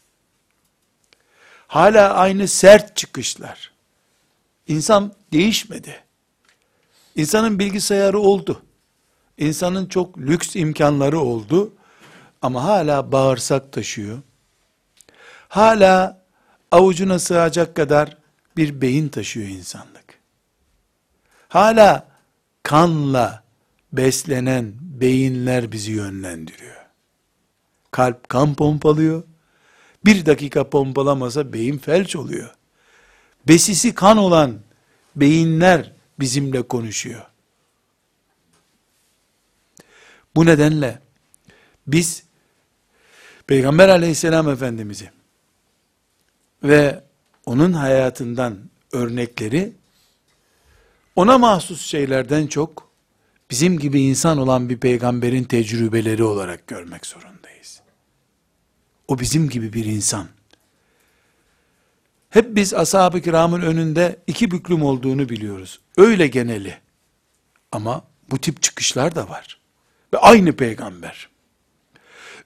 Hala 1.70 2.14
aynı 2.14 2.48
sert 2.48 2.96
çıkışlar. 2.96 3.72
İnsan 4.68 5.14
değişmedi. 5.34 6.04
İnsanın 7.16 7.60
bilgisayarı 7.60 8.20
oldu. 8.20 8.62
İnsanın 9.38 9.86
çok 9.86 10.18
lüks 10.18 10.56
imkanları 10.56 11.20
oldu. 11.20 11.74
Ama 12.42 12.64
hala 12.64 13.12
bağırsak 13.12 13.72
taşıyor. 13.72 14.20
Hala 15.50 16.22
avucuna 16.72 17.20
sığacak 17.20 17.76
kadar 17.76 18.18
bir 18.58 18.82
beyin 18.82 19.10
taşıyor 19.10 19.48
insanlık. 19.48 20.20
Hala 21.50 22.08
kanla 22.64 23.44
beslenen 23.94 24.74
beyinler 24.82 25.72
bizi 25.72 25.92
yönlendiriyor. 25.92 26.86
Kalp 27.92 28.30
kan 28.30 28.56
pompalıyor. 28.56 29.24
Bir 30.06 30.26
dakika 30.26 30.70
pompalamasa 30.70 31.54
beyin 31.54 31.78
felç 31.78 32.16
oluyor. 32.16 32.56
Besisi 33.48 33.96
kan 33.96 34.18
olan 34.18 34.60
beyinler 35.16 35.92
bizimle 36.20 36.62
konuşuyor. 36.62 37.26
Bu 40.36 40.46
nedenle 40.46 41.00
biz 41.88 42.24
Peygamber 43.50 43.90
aleyhisselam 43.90 44.50
efendimizi 44.50 45.10
ve 46.64 47.04
onun 47.46 47.74
hayatından 47.74 48.58
örnekleri 48.92 49.74
ona 51.16 51.38
mahsus 51.38 51.82
şeylerden 51.82 52.48
çok 52.48 52.90
bizim 53.52 53.80
gibi 53.80 54.02
insan 54.02 54.38
olan 54.38 54.70
bir 54.70 54.78
peygamberin 54.78 55.44
tecrübeleri 55.44 56.24
olarak 56.24 56.68
görmek 56.68 57.06
zorundayız. 57.06 57.79
O 59.10 59.20
bizim 59.20 59.50
gibi 59.50 59.74
bir 59.74 59.86
insan. 59.86 60.28
Hep 62.30 62.56
biz 62.56 62.74
ashab-ı 62.74 63.22
kiramın 63.22 63.62
önünde 63.62 64.20
iki 64.28 64.52
büklüm 64.52 64.84
olduğunu 64.84 65.30
biliyoruz. 65.30 65.80
Öyle 65.98 66.28
geneli. 66.28 66.78
Ama 67.72 68.04
bu 68.32 68.38
tip 68.38 68.62
çıkışlar 68.62 69.16
da 69.16 69.30
var. 69.30 69.60
Ve 70.14 70.18
aynı 70.18 70.54
peygamber. 70.54 71.30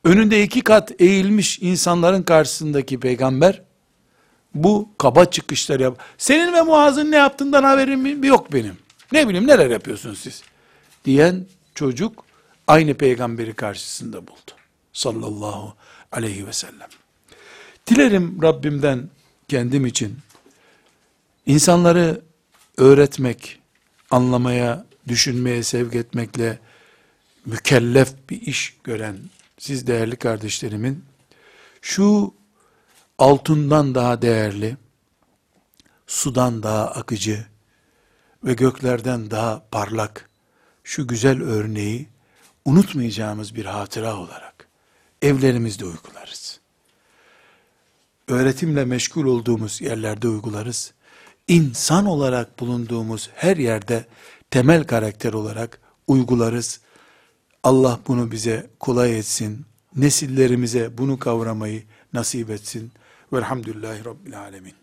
Önünde 0.04 0.44
iki 0.44 0.62
kat 0.62 1.02
eğilmiş 1.02 1.60
insanların 1.60 2.24
karşısındaki 2.24 3.00
peygamber, 3.00 3.62
bu 4.54 4.90
kaba 4.98 5.26
çıkışlar 5.26 5.80
yap. 5.80 6.00
Senin 6.18 6.54
ve 6.54 6.62
Muaz'ın 6.62 7.12
ne 7.12 7.16
yaptığından 7.16 7.64
haberim 7.64 8.24
yok 8.24 8.54
benim. 8.54 8.78
Ne 9.12 9.28
bileyim 9.28 9.48
neler 9.48 9.70
yapıyorsunuz 9.70 10.20
siz? 10.20 10.44
Diyen 11.06 11.46
çocuk 11.76 12.26
aynı 12.68 12.94
peygamberi 12.94 13.54
karşısında 13.54 14.28
buldu. 14.28 14.63
Sallallahu 14.94 15.76
aleyhi 16.12 16.48
ve 16.48 16.54
sellem. 16.54 16.90
Dilerim 17.88 18.42
Rabbimden 18.42 19.10
kendim 19.48 19.86
için 19.86 20.20
insanları 21.46 22.22
öğretmek, 22.78 23.60
anlamaya, 24.12 24.86
düşünmeye 25.08 25.64
sevk 25.64 25.96
etmekle 25.96 26.60
mükellef 27.46 28.14
bir 28.30 28.42
iş 28.42 28.78
gören 28.84 29.18
siz 29.58 29.88
değerli 29.88 30.16
kardeşlerimin 30.16 31.06
şu 31.82 32.34
altından 33.18 33.96
daha 33.96 34.22
değerli, 34.22 34.78
sudan 36.08 36.64
daha 36.64 36.88
akıcı 36.88 37.46
ve 38.44 38.54
göklerden 38.54 39.32
daha 39.32 39.66
parlak 39.72 40.30
şu 40.84 41.08
güzel 41.08 41.42
örneği 41.42 42.10
unutmayacağımız 42.66 43.56
bir 43.56 43.66
hatıra 43.66 44.16
olarak 44.16 44.53
evlerimizde 45.24 45.86
uygularız. 45.86 46.60
Öğretimle 48.28 48.86
meşgul 48.86 49.26
olduğumuz 49.26 49.82
yerlerde 49.82 50.28
uygularız. 50.28 50.94
İnsan 51.48 52.06
olarak 52.06 52.60
bulunduğumuz 52.60 53.30
her 53.36 53.58
yerde 53.58 54.06
temel 54.52 54.84
karakter 54.84 55.34
olarak 55.34 55.80
uygularız. 56.08 56.80
Allah 57.64 58.00
bunu 58.08 58.32
bize 58.32 58.70
kolay 58.80 59.20
etsin. 59.20 59.66
Nesillerimize 59.96 60.98
bunu 60.98 61.20
kavramayı 61.20 61.84
nasip 62.14 62.50
etsin. 62.50 62.92
Velhamdülillahi 63.34 64.06
Rabbil 64.06 64.40
Alemin. 64.40 64.83